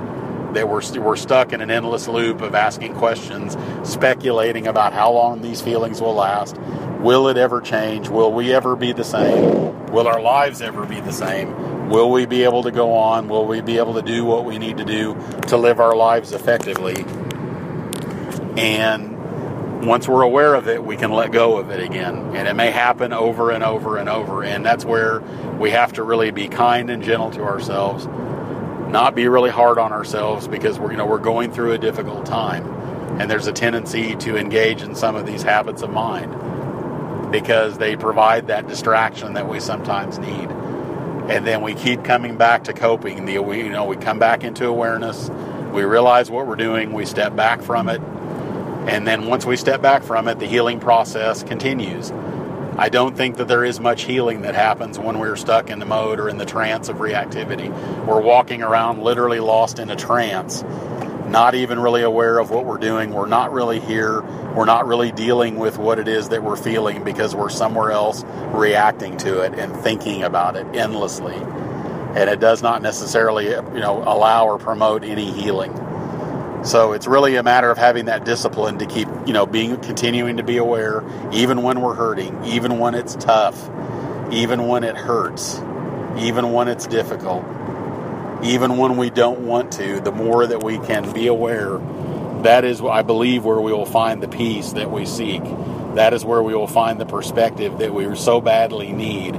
That 0.54 0.68
we're, 0.68 0.82
we're 1.00 1.16
stuck 1.16 1.52
in 1.52 1.60
an 1.60 1.70
endless 1.70 2.08
loop 2.08 2.40
of 2.40 2.54
asking 2.54 2.94
questions, 2.94 3.56
speculating 3.88 4.66
about 4.66 4.92
how 4.92 5.12
long 5.12 5.42
these 5.42 5.60
feelings 5.60 6.00
will 6.00 6.14
last, 6.14 6.56
Will 6.98 7.28
it 7.28 7.36
ever 7.36 7.60
change? 7.60 8.08
Will 8.08 8.32
we 8.32 8.52
ever 8.52 8.74
be 8.74 8.90
the 8.90 9.04
same? 9.04 9.86
Will 9.92 10.08
our 10.08 10.20
lives 10.20 10.60
ever 10.60 10.84
be 10.84 11.00
the 11.00 11.12
same? 11.12 11.88
Will 11.90 12.10
we 12.10 12.26
be 12.26 12.42
able 12.42 12.64
to 12.64 12.72
go 12.72 12.92
on? 12.92 13.28
Will 13.28 13.46
we 13.46 13.60
be 13.60 13.78
able 13.78 13.94
to 13.94 14.02
do 14.02 14.24
what 14.24 14.44
we 14.44 14.58
need 14.58 14.78
to 14.78 14.84
do 14.84 15.16
to 15.46 15.56
live 15.56 15.78
our 15.78 15.94
lives 15.94 16.32
effectively? 16.32 17.04
And 18.60 19.86
once 19.86 20.08
we're 20.08 20.22
aware 20.22 20.56
of 20.56 20.66
it, 20.66 20.84
we 20.84 20.96
can 20.96 21.12
let 21.12 21.30
go 21.30 21.58
of 21.58 21.70
it 21.70 21.80
again. 21.80 22.34
And 22.34 22.48
it 22.48 22.54
may 22.54 22.72
happen 22.72 23.12
over 23.12 23.52
and 23.52 23.62
over 23.62 23.96
and 23.96 24.08
over. 24.08 24.42
And 24.42 24.66
that's 24.66 24.84
where 24.84 25.20
we 25.60 25.70
have 25.70 25.92
to 25.92 26.02
really 26.02 26.32
be 26.32 26.48
kind 26.48 26.90
and 26.90 27.00
gentle 27.00 27.30
to 27.30 27.42
ourselves, 27.44 28.06
not 28.88 29.14
be 29.14 29.28
really 29.28 29.50
hard 29.50 29.78
on 29.78 29.92
ourselves 29.92 30.48
because 30.48 30.78
we're, 30.78 30.92
you 30.92 30.96
know, 30.98 31.06
we're 31.06 31.18
going 31.18 31.52
through 31.52 31.72
a 31.72 31.78
difficult 31.78 32.26
time. 32.26 32.66
And 33.20 33.30
there's 33.30 33.46
a 33.48 33.52
tendency 33.52 34.16
to 34.16 34.36
engage 34.36 34.82
in 34.82 34.94
some 34.94 35.16
of 35.16 35.26
these 35.26 35.42
habits 35.42 35.82
of 35.82 35.90
mind 35.90 36.34
because 37.32 37.78
they 37.78 37.96
provide 37.96 38.48
that 38.48 38.68
distraction 38.68 39.34
that 39.34 39.48
we 39.48 39.60
sometimes 39.60 40.18
need. 40.18 40.48
and 41.28 41.46
then 41.46 41.62
we 41.62 41.74
keep 41.74 42.04
coming 42.04 42.36
back 42.36 42.64
to 42.64 42.72
coping. 42.72 43.24
The 43.26 43.38
we, 43.40 43.58
you 43.58 43.70
know 43.70 43.84
we 43.84 43.96
come 43.96 44.18
back 44.18 44.44
into 44.44 44.66
awareness, 44.66 45.30
we 45.72 45.84
realize 45.84 46.30
what 46.30 46.46
we're 46.46 46.56
doing, 46.56 46.92
we 46.92 47.04
step 47.04 47.36
back 47.36 47.62
from 47.62 47.88
it, 47.88 48.00
and 48.88 49.06
then 49.06 49.26
once 49.26 49.44
we 49.46 49.56
step 49.56 49.82
back 49.82 50.02
from 50.02 50.28
it, 50.28 50.38
the 50.38 50.46
healing 50.46 50.80
process 50.80 51.42
continues. 51.42 52.10
I 52.78 52.88
don't 52.90 53.16
think 53.16 53.38
that 53.38 53.48
there 53.48 53.64
is 53.64 53.80
much 53.80 54.04
healing 54.04 54.42
that 54.42 54.54
happens 54.54 55.00
when 55.00 55.18
we're 55.18 55.34
stuck 55.34 55.68
in 55.68 55.80
the 55.80 55.84
mode 55.84 56.20
or 56.20 56.28
in 56.28 56.38
the 56.38 56.44
trance 56.44 56.88
of 56.88 56.98
reactivity. 56.98 57.70
We're 58.06 58.20
walking 58.20 58.62
around 58.62 59.02
literally 59.02 59.40
lost 59.40 59.80
in 59.80 59.90
a 59.90 59.96
trance, 59.96 60.62
not 61.26 61.56
even 61.56 61.80
really 61.80 62.02
aware 62.02 62.38
of 62.38 62.50
what 62.50 62.66
we're 62.66 62.78
doing. 62.78 63.10
We're 63.10 63.26
not 63.26 63.52
really 63.52 63.80
here. 63.80 64.22
We're 64.54 64.64
not 64.64 64.86
really 64.86 65.10
dealing 65.10 65.56
with 65.56 65.76
what 65.76 65.98
it 65.98 66.06
is 66.06 66.28
that 66.28 66.44
we're 66.44 66.56
feeling 66.56 67.02
because 67.02 67.34
we're 67.34 67.48
somewhere 67.48 67.90
else 67.90 68.22
reacting 68.52 69.16
to 69.18 69.40
it 69.40 69.58
and 69.58 69.74
thinking 69.74 70.22
about 70.22 70.54
it 70.54 70.64
endlessly. 70.76 71.34
And 71.34 72.30
it 72.30 72.38
does 72.38 72.62
not 72.62 72.80
necessarily, 72.80 73.46
you 73.46 73.80
know, 73.80 74.04
allow 74.06 74.46
or 74.46 74.56
promote 74.56 75.02
any 75.02 75.32
healing. 75.32 75.72
So 76.64 76.92
it's 76.92 77.06
really 77.06 77.36
a 77.36 77.42
matter 77.42 77.70
of 77.70 77.78
having 77.78 78.06
that 78.06 78.24
discipline 78.24 78.78
to 78.78 78.86
keep, 78.86 79.08
you 79.26 79.32
know, 79.32 79.46
being 79.46 79.76
continuing 79.78 80.38
to 80.38 80.42
be 80.42 80.56
aware, 80.56 81.04
even 81.32 81.62
when 81.62 81.80
we're 81.80 81.94
hurting, 81.94 82.44
even 82.44 82.78
when 82.78 82.94
it's 82.94 83.14
tough, 83.14 83.70
even 84.32 84.66
when 84.66 84.82
it 84.82 84.96
hurts, 84.96 85.58
even 86.18 86.52
when 86.52 86.68
it's 86.68 86.86
difficult, 86.86 87.44
even 88.42 88.76
when 88.76 88.96
we 88.96 89.08
don't 89.08 89.40
want 89.40 89.72
to. 89.72 90.00
The 90.00 90.12
more 90.12 90.46
that 90.46 90.62
we 90.62 90.78
can 90.78 91.12
be 91.12 91.28
aware, 91.28 91.78
that 92.42 92.64
is, 92.64 92.80
I 92.82 93.02
believe, 93.02 93.44
where 93.44 93.60
we 93.60 93.72
will 93.72 93.86
find 93.86 94.22
the 94.22 94.28
peace 94.28 94.72
that 94.72 94.90
we 94.90 95.06
seek. 95.06 95.42
That 95.94 96.12
is 96.12 96.24
where 96.24 96.42
we 96.42 96.54
will 96.54 96.66
find 96.66 97.00
the 97.00 97.06
perspective 97.06 97.78
that 97.78 97.94
we 97.94 98.14
so 98.16 98.40
badly 98.40 98.92
need 98.92 99.36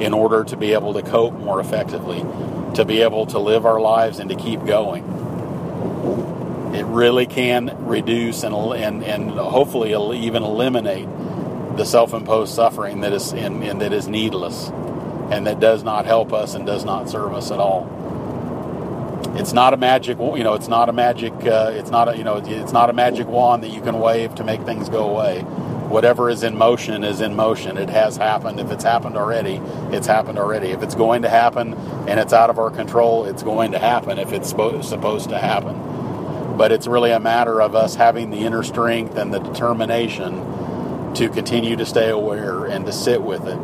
in 0.00 0.12
order 0.14 0.44
to 0.44 0.56
be 0.56 0.74
able 0.74 0.92
to 0.94 1.02
cope 1.02 1.34
more 1.34 1.60
effectively, 1.60 2.20
to 2.74 2.84
be 2.84 3.02
able 3.02 3.26
to 3.26 3.38
live 3.38 3.66
our 3.66 3.80
lives 3.80 4.18
and 4.18 4.30
to 4.30 4.36
keep 4.36 4.64
going 4.64 5.17
it 6.78 6.86
really 6.86 7.26
can 7.26 7.76
reduce 7.86 8.44
and, 8.44 8.54
and, 8.54 9.02
and 9.02 9.30
hopefully 9.32 9.90
even 9.90 10.44
eliminate 10.44 11.08
the 11.76 11.84
self-imposed 11.84 12.54
suffering 12.54 13.00
that 13.00 13.12
is 13.12 13.32
and, 13.32 13.64
and 13.64 13.80
that 13.80 13.92
is 13.92 14.06
needless 14.06 14.68
and 15.30 15.46
that 15.46 15.58
does 15.58 15.82
not 15.82 16.06
help 16.06 16.32
us 16.32 16.54
and 16.54 16.66
does 16.66 16.84
not 16.84 17.10
serve 17.10 17.34
us 17.34 17.50
at 17.50 17.58
all. 17.58 17.94
It's 19.34 19.52
not 19.52 19.74
a 19.74 19.76
magic, 19.76 20.18
you 20.18 20.44
know. 20.44 20.54
It's 20.54 20.68
not 20.68 20.88
a 20.88 20.92
magic. 20.92 21.32
Uh, 21.32 21.72
it's 21.74 21.90
not 21.90 22.08
a, 22.08 22.16
you 22.16 22.24
know. 22.24 22.36
It's 22.36 22.72
not 22.72 22.90
a 22.90 22.92
magic 22.92 23.26
wand 23.26 23.62
that 23.62 23.70
you 23.70 23.80
can 23.80 24.00
wave 24.00 24.34
to 24.36 24.44
make 24.44 24.62
things 24.62 24.88
go 24.88 25.08
away. 25.10 25.42
Whatever 25.42 26.30
is 26.30 26.42
in 26.42 26.56
motion 26.56 27.04
is 27.04 27.20
in 27.20 27.36
motion. 27.36 27.76
It 27.76 27.90
has 27.90 28.16
happened. 28.16 28.58
If 28.58 28.70
it's 28.70 28.84
happened 28.84 29.16
already, 29.16 29.60
it's 29.94 30.06
happened 30.06 30.38
already. 30.38 30.68
If 30.68 30.82
it's 30.82 30.94
going 30.94 31.22
to 31.22 31.28
happen 31.28 31.74
and 32.08 32.18
it's 32.18 32.32
out 32.32 32.50
of 32.50 32.58
our 32.58 32.70
control, 32.70 33.26
it's 33.26 33.42
going 33.42 33.72
to 33.72 33.78
happen. 33.78 34.18
If 34.18 34.32
it's 34.32 34.48
supposed 34.48 35.28
to 35.28 35.38
happen 35.38 35.97
but 36.58 36.72
it's 36.72 36.88
really 36.88 37.12
a 37.12 37.20
matter 37.20 37.62
of 37.62 37.76
us 37.76 37.94
having 37.94 38.30
the 38.30 38.38
inner 38.38 38.64
strength 38.64 39.16
and 39.16 39.32
the 39.32 39.38
determination 39.38 41.14
to 41.14 41.28
continue 41.28 41.76
to 41.76 41.86
stay 41.86 42.10
aware 42.10 42.64
and 42.64 42.84
to 42.84 42.92
sit 42.92 43.22
with 43.22 43.46
it 43.46 43.58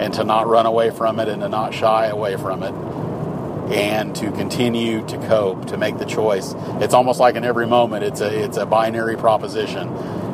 and 0.00 0.12
to 0.12 0.22
not 0.22 0.46
run 0.46 0.66
away 0.66 0.90
from 0.90 1.18
it 1.18 1.28
and 1.28 1.40
to 1.40 1.48
not 1.48 1.72
shy 1.72 2.06
away 2.06 2.36
from 2.36 2.62
it 2.62 2.74
and 3.74 4.14
to 4.14 4.30
continue 4.32 5.04
to 5.06 5.16
cope 5.26 5.66
to 5.66 5.78
make 5.78 5.98
the 5.98 6.04
choice. 6.04 6.54
It's 6.80 6.94
almost 6.94 7.18
like 7.18 7.34
in 7.34 7.44
every 7.44 7.66
moment 7.66 8.04
it's 8.04 8.20
a 8.20 8.44
it's 8.44 8.58
a 8.58 8.66
binary 8.66 9.16
proposition. 9.16 9.88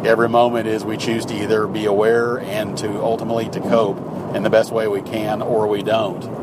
Every 0.05 0.29
moment 0.29 0.67
is 0.67 0.85
we 0.85 0.97
choose 0.97 1.25
to 1.27 1.35
either 1.35 1.69
be 1.69 1.87
aware 1.87 2.41
and 2.41 2.77
to 2.79 3.01
ultimately 3.01 3.49
to 3.51 3.61
cope 3.61 3.99
in 4.35 4.43
the 4.43 4.51
best 4.51 4.73
way 4.73 4.89
we 4.89 5.01
can 5.01 5.41
or 5.41 5.69
we 5.69 5.85
don't 5.85 6.42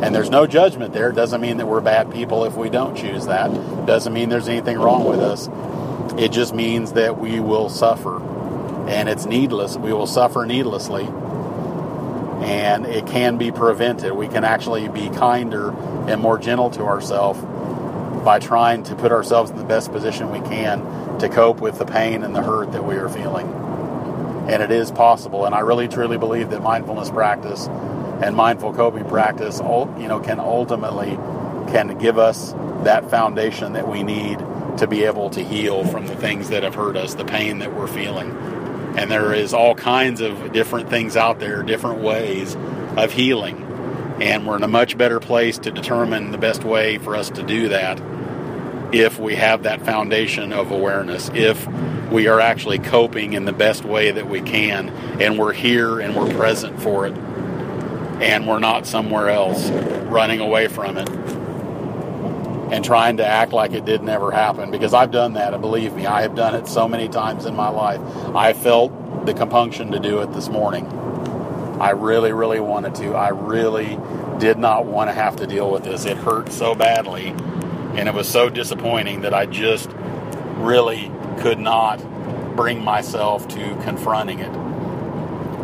and 0.00 0.14
there's 0.14 0.30
no 0.30 0.46
judgment 0.46 0.92
there. 0.92 1.10
It 1.10 1.14
doesn't 1.14 1.40
mean 1.40 1.56
that 1.56 1.66
we're 1.66 1.80
bad 1.80 2.12
people 2.12 2.44
if 2.44 2.54
we 2.54 2.70
don't 2.70 2.96
choose 2.96 3.26
that. 3.26 3.50
It 3.50 3.86
doesn't 3.86 4.12
mean 4.12 4.28
there's 4.28 4.48
anything 4.48 4.78
wrong 4.78 5.04
with 5.04 5.18
us. 5.18 5.48
It 6.16 6.30
just 6.30 6.54
means 6.54 6.92
that 6.92 7.18
we 7.18 7.40
will 7.40 7.68
suffer. 7.68 8.22
And 8.88 9.08
it's 9.08 9.26
needless. 9.26 9.76
We 9.76 9.92
will 9.92 10.06
suffer 10.06 10.46
needlessly. 10.46 11.04
And 12.46 12.86
it 12.86 13.08
can 13.08 13.38
be 13.38 13.50
prevented. 13.50 14.12
We 14.12 14.28
can 14.28 14.44
actually 14.44 14.88
be 14.88 15.10
kinder 15.10 15.72
and 16.08 16.20
more 16.20 16.38
gentle 16.38 16.70
to 16.70 16.84
ourselves 16.84 17.40
by 18.24 18.38
trying 18.38 18.84
to 18.84 18.94
put 18.94 19.10
ourselves 19.10 19.50
in 19.50 19.56
the 19.56 19.64
best 19.64 19.90
position 19.90 20.30
we 20.30 20.40
can 20.48 21.18
to 21.18 21.28
cope 21.28 21.60
with 21.60 21.78
the 21.78 21.84
pain 21.84 22.22
and 22.22 22.36
the 22.36 22.42
hurt 22.42 22.70
that 22.70 22.84
we 22.84 22.94
are 22.94 23.08
feeling. 23.08 23.48
And 24.48 24.62
it 24.62 24.70
is 24.70 24.92
possible. 24.92 25.44
And 25.44 25.56
I 25.56 25.60
really 25.60 25.88
truly 25.88 26.18
believe 26.18 26.50
that 26.50 26.62
mindfulness 26.62 27.10
practice 27.10 27.68
and 28.22 28.34
mindful 28.34 28.72
coping 28.74 29.04
practice, 29.04 29.58
you 29.60 30.08
know, 30.08 30.20
can 30.20 30.40
ultimately 30.40 31.16
can 31.70 31.98
give 31.98 32.18
us 32.18 32.52
that 32.84 33.10
foundation 33.10 33.74
that 33.74 33.88
we 33.88 34.02
need 34.02 34.38
to 34.78 34.86
be 34.86 35.04
able 35.04 35.30
to 35.30 35.42
heal 35.42 35.84
from 35.84 36.06
the 36.06 36.16
things 36.16 36.48
that 36.48 36.62
have 36.62 36.74
hurt 36.74 36.96
us, 36.96 37.14
the 37.14 37.24
pain 37.24 37.58
that 37.58 37.74
we're 37.74 37.86
feeling. 37.86 38.30
And 38.96 39.10
there 39.10 39.32
is 39.32 39.52
all 39.52 39.74
kinds 39.74 40.20
of 40.20 40.52
different 40.52 40.88
things 40.88 41.16
out 41.16 41.38
there, 41.38 41.62
different 41.62 42.00
ways 42.00 42.56
of 42.96 43.12
healing. 43.12 43.62
And 44.20 44.46
we're 44.46 44.56
in 44.56 44.62
a 44.62 44.68
much 44.68 44.96
better 44.96 45.20
place 45.20 45.58
to 45.58 45.70
determine 45.70 46.30
the 46.30 46.38
best 46.38 46.64
way 46.64 46.98
for 46.98 47.14
us 47.14 47.30
to 47.30 47.42
do 47.42 47.68
that 47.68 48.00
if 48.92 49.18
we 49.18 49.34
have 49.34 49.64
that 49.64 49.84
foundation 49.84 50.52
of 50.52 50.70
awareness, 50.70 51.30
if 51.34 51.66
we 52.10 52.26
are 52.26 52.40
actually 52.40 52.78
coping 52.78 53.34
in 53.34 53.44
the 53.44 53.52
best 53.52 53.84
way 53.84 54.10
that 54.10 54.28
we 54.28 54.40
can, 54.40 54.88
and 55.20 55.38
we're 55.38 55.52
here 55.52 56.00
and 56.00 56.16
we're 56.16 56.32
present 56.34 56.80
for 56.80 57.06
it 57.06 57.14
and 58.20 58.48
we're 58.48 58.58
not 58.58 58.86
somewhere 58.86 59.28
else 59.28 59.70
running 59.70 60.40
away 60.40 60.68
from 60.68 60.96
it 60.96 61.08
and 62.72 62.84
trying 62.84 63.16
to 63.16 63.26
act 63.26 63.52
like 63.52 63.72
it 63.72 63.84
did 63.84 64.02
never 64.02 64.30
happen. 64.30 64.70
Because 64.70 64.92
I've 64.92 65.10
done 65.10 65.34
that 65.34 65.54
and 65.54 65.62
believe 65.62 65.94
me 65.94 66.06
I 66.06 66.22
have 66.22 66.34
done 66.34 66.54
it 66.54 66.66
so 66.66 66.88
many 66.88 67.08
times 67.08 67.46
in 67.46 67.54
my 67.54 67.68
life. 67.68 68.00
I 68.34 68.52
felt 68.52 69.26
the 69.26 69.34
compunction 69.34 69.92
to 69.92 69.98
do 69.98 70.20
it 70.20 70.32
this 70.32 70.48
morning. 70.48 70.86
I 71.80 71.90
really 71.90 72.32
really 72.32 72.60
wanted 72.60 72.94
to. 72.96 73.14
I 73.14 73.28
really 73.28 73.98
did 74.38 74.58
not 74.58 74.84
want 74.84 75.08
to 75.10 75.14
have 75.14 75.36
to 75.36 75.46
deal 75.46 75.70
with 75.70 75.84
this. 75.84 76.04
It 76.04 76.16
hurt 76.16 76.50
so 76.52 76.74
badly 76.74 77.28
and 77.28 78.08
it 78.08 78.14
was 78.14 78.28
so 78.28 78.48
disappointing 78.48 79.22
that 79.22 79.34
I 79.34 79.46
just 79.46 79.90
really 80.56 81.10
could 81.38 81.58
not 81.58 81.96
bring 82.56 82.82
myself 82.82 83.46
to 83.48 83.76
confronting 83.82 84.40
it 84.40 84.52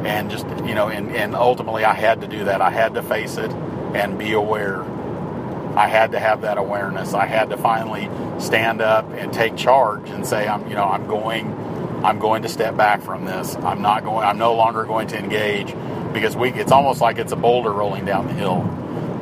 and 0.07 0.31
just 0.31 0.47
you 0.67 0.75
know 0.75 0.89
and, 0.89 1.15
and 1.15 1.35
ultimately 1.35 1.85
i 1.85 1.95
had 1.95 2.21
to 2.21 2.27
do 2.29 2.45
that. 2.45 2.61
I 2.61 2.71
had 2.71 2.95
to 2.95 3.03
face 3.03 3.37
it 3.37 3.51
and 3.51 4.19
be 4.19 4.33
aware. 4.33 4.83
I 5.77 5.89
had 5.89 6.13
to 6.13 6.21
have 6.21 6.43
that 6.43 6.59
awareness. 6.59 7.15
I 7.15 7.27
had 7.27 7.51
to 7.51 7.57
finally 7.57 8.09
stand 8.41 8.81
up 8.81 9.11
and 9.13 9.33
take 9.33 9.57
charge 9.57 10.09
and 10.11 10.27
say 10.27 10.47
i'm 10.49 10.69
you 10.69 10.75
know 10.75 10.85
i'm 10.85 11.07
going 11.07 11.53
i'm 12.05 12.19
going 12.19 12.43
to 12.43 12.49
step 12.49 12.77
back 12.77 13.03
from 13.03 13.25
this. 13.25 13.57
I'm 13.57 13.83
not 13.83 14.05
going 14.05 14.27
i'm 14.27 14.39
no 14.39 14.55
longer 14.55 14.85
going 14.85 15.09
to 15.09 15.19
engage 15.19 15.75
because 16.13 16.37
we 16.37 16.51
it's 16.53 16.73
almost 16.73 17.01
like 17.01 17.19
it's 17.19 17.33
a 17.33 17.37
boulder 17.37 17.73
rolling 17.73 18.05
down 18.05 18.27
the 18.27 18.35
hill. 18.35 18.63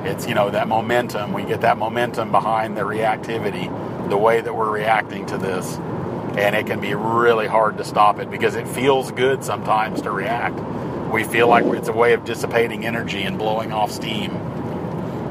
It's 0.05 0.27
you 0.27 0.35
know 0.35 0.51
that 0.51 0.69
momentum 0.69 1.33
we 1.33 1.45
get 1.45 1.61
that 1.63 1.79
momentum 1.79 2.33
behind 2.33 2.77
the 2.77 2.83
reactivity 2.83 3.69
the 4.09 4.17
way 4.19 4.41
that 4.41 4.55
we're 4.55 4.71
reacting 4.71 5.27
to 5.27 5.39
this 5.39 5.79
and 6.37 6.57
it 6.57 6.67
can 6.67 6.81
be 6.81 6.95
really 6.95 7.47
hard 7.47 7.79
to 7.79 7.85
stop 7.85 8.19
it 8.19 8.31
because 8.31 8.55
it 8.55 8.67
feels 8.67 9.11
good 9.13 9.45
sometimes 9.45 10.01
to 10.03 10.11
react. 10.11 10.59
We 11.13 11.25
feel 11.25 11.47
like 11.47 11.65
it's 11.67 11.89
a 11.89 11.93
way 11.93 12.15
of 12.15 12.25
dissipating 12.25 12.87
energy 12.87 13.23
and 13.23 13.39
blowing 13.39 13.73
off 13.73 13.91
steam. 13.91 14.31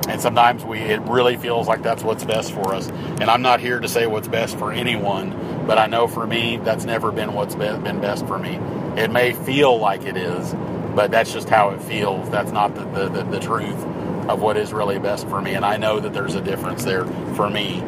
And 0.08 0.22
sometimes 0.22 0.64
we 0.64 0.80
it 0.80 1.02
really 1.02 1.38
feels 1.38 1.68
like 1.68 1.82
that's 1.82 2.04
what's 2.04 2.24
best 2.24 2.52
for 2.52 2.76
us. 2.76 2.90
And 2.90 3.24
I'm 3.24 3.42
not 3.42 3.60
here 3.60 3.80
to 3.80 3.88
say 3.88 4.06
what's 4.06 4.28
best 4.28 4.58
for 4.58 4.72
anyone, 4.72 5.66
but 5.66 5.78
I 5.78 5.88
know 5.88 6.08
for 6.08 6.28
me 6.28 6.58
that's 6.58 6.86
never 6.86 7.12
been 7.12 7.34
what's 7.34 7.56
been 7.56 8.00
best 8.00 8.28
for 8.28 8.38
me. 8.38 8.60
It 8.96 9.10
may 9.10 9.34
feel 9.34 9.78
like 9.78 10.04
it 10.04 10.18
is, 10.18 10.54
but 10.96 11.12
that's 11.12 11.34
just 11.34 11.50
how 11.50 11.70
it 11.70 11.82
feels. 11.82 12.30
That's 12.30 12.52
not 12.52 12.76
the, 12.76 12.86
the, 12.86 13.10
the, 13.10 13.24
the 13.24 13.40
truth 13.40 13.86
of 14.30 14.42
what 14.42 14.58
is 14.58 14.74
really 14.74 15.00
best 15.00 15.28
for 15.28 15.42
me. 15.42 15.54
And 15.54 15.66
I 15.66 15.78
know 15.78 16.00
that 16.00 16.14
there's 16.14 16.36
a 16.36 16.42
difference 16.42 16.84
there 16.84 17.06
for 17.36 17.50
me 17.50 17.82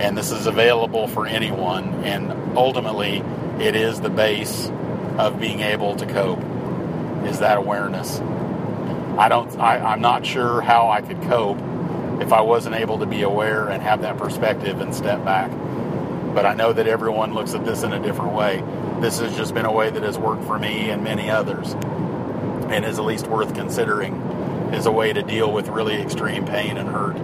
and 0.00 0.16
this 0.16 0.30
is 0.32 0.46
available 0.46 1.06
for 1.06 1.26
anyone. 1.26 2.04
And 2.04 2.56
ultimately, 2.56 3.18
it 3.60 3.76
is 3.76 4.00
the 4.00 4.10
base 4.10 4.70
of 5.18 5.38
being 5.38 5.60
able 5.60 5.94
to 5.96 6.06
cope. 6.06 6.40
Is 7.26 7.40
that 7.40 7.58
awareness? 7.58 8.18
I 9.18 9.28
don't. 9.28 9.58
I, 9.58 9.78
I'm 9.78 10.00
not 10.00 10.24
sure 10.24 10.62
how 10.62 10.88
I 10.88 11.02
could 11.02 11.20
cope 11.22 11.58
if 12.22 12.32
I 12.32 12.40
wasn't 12.40 12.76
able 12.76 12.98
to 13.00 13.06
be 13.06 13.22
aware 13.22 13.68
and 13.68 13.82
have 13.82 14.00
that 14.00 14.16
perspective 14.16 14.80
and 14.80 14.94
step 14.94 15.22
back. 15.24 15.50
But 16.34 16.46
I 16.46 16.54
know 16.54 16.72
that 16.72 16.86
everyone 16.86 17.34
looks 17.34 17.52
at 17.54 17.64
this 17.66 17.82
in 17.82 17.92
a 17.92 18.00
different 18.00 18.32
way. 18.32 18.62
This 19.00 19.18
has 19.18 19.36
just 19.36 19.52
been 19.52 19.66
a 19.66 19.72
way 19.72 19.90
that 19.90 20.02
has 20.02 20.16
worked 20.16 20.44
for 20.44 20.58
me 20.58 20.90
and 20.90 21.04
many 21.04 21.28
others, 21.28 21.74
and 22.70 22.84
is 22.84 22.98
at 22.98 23.04
least 23.04 23.26
worth 23.26 23.54
considering 23.54 24.14
as 24.72 24.86
a 24.86 24.92
way 24.92 25.12
to 25.12 25.22
deal 25.22 25.52
with 25.52 25.68
really 25.68 26.00
extreme 26.00 26.46
pain 26.46 26.78
and 26.78 26.88
hurt. 26.88 27.16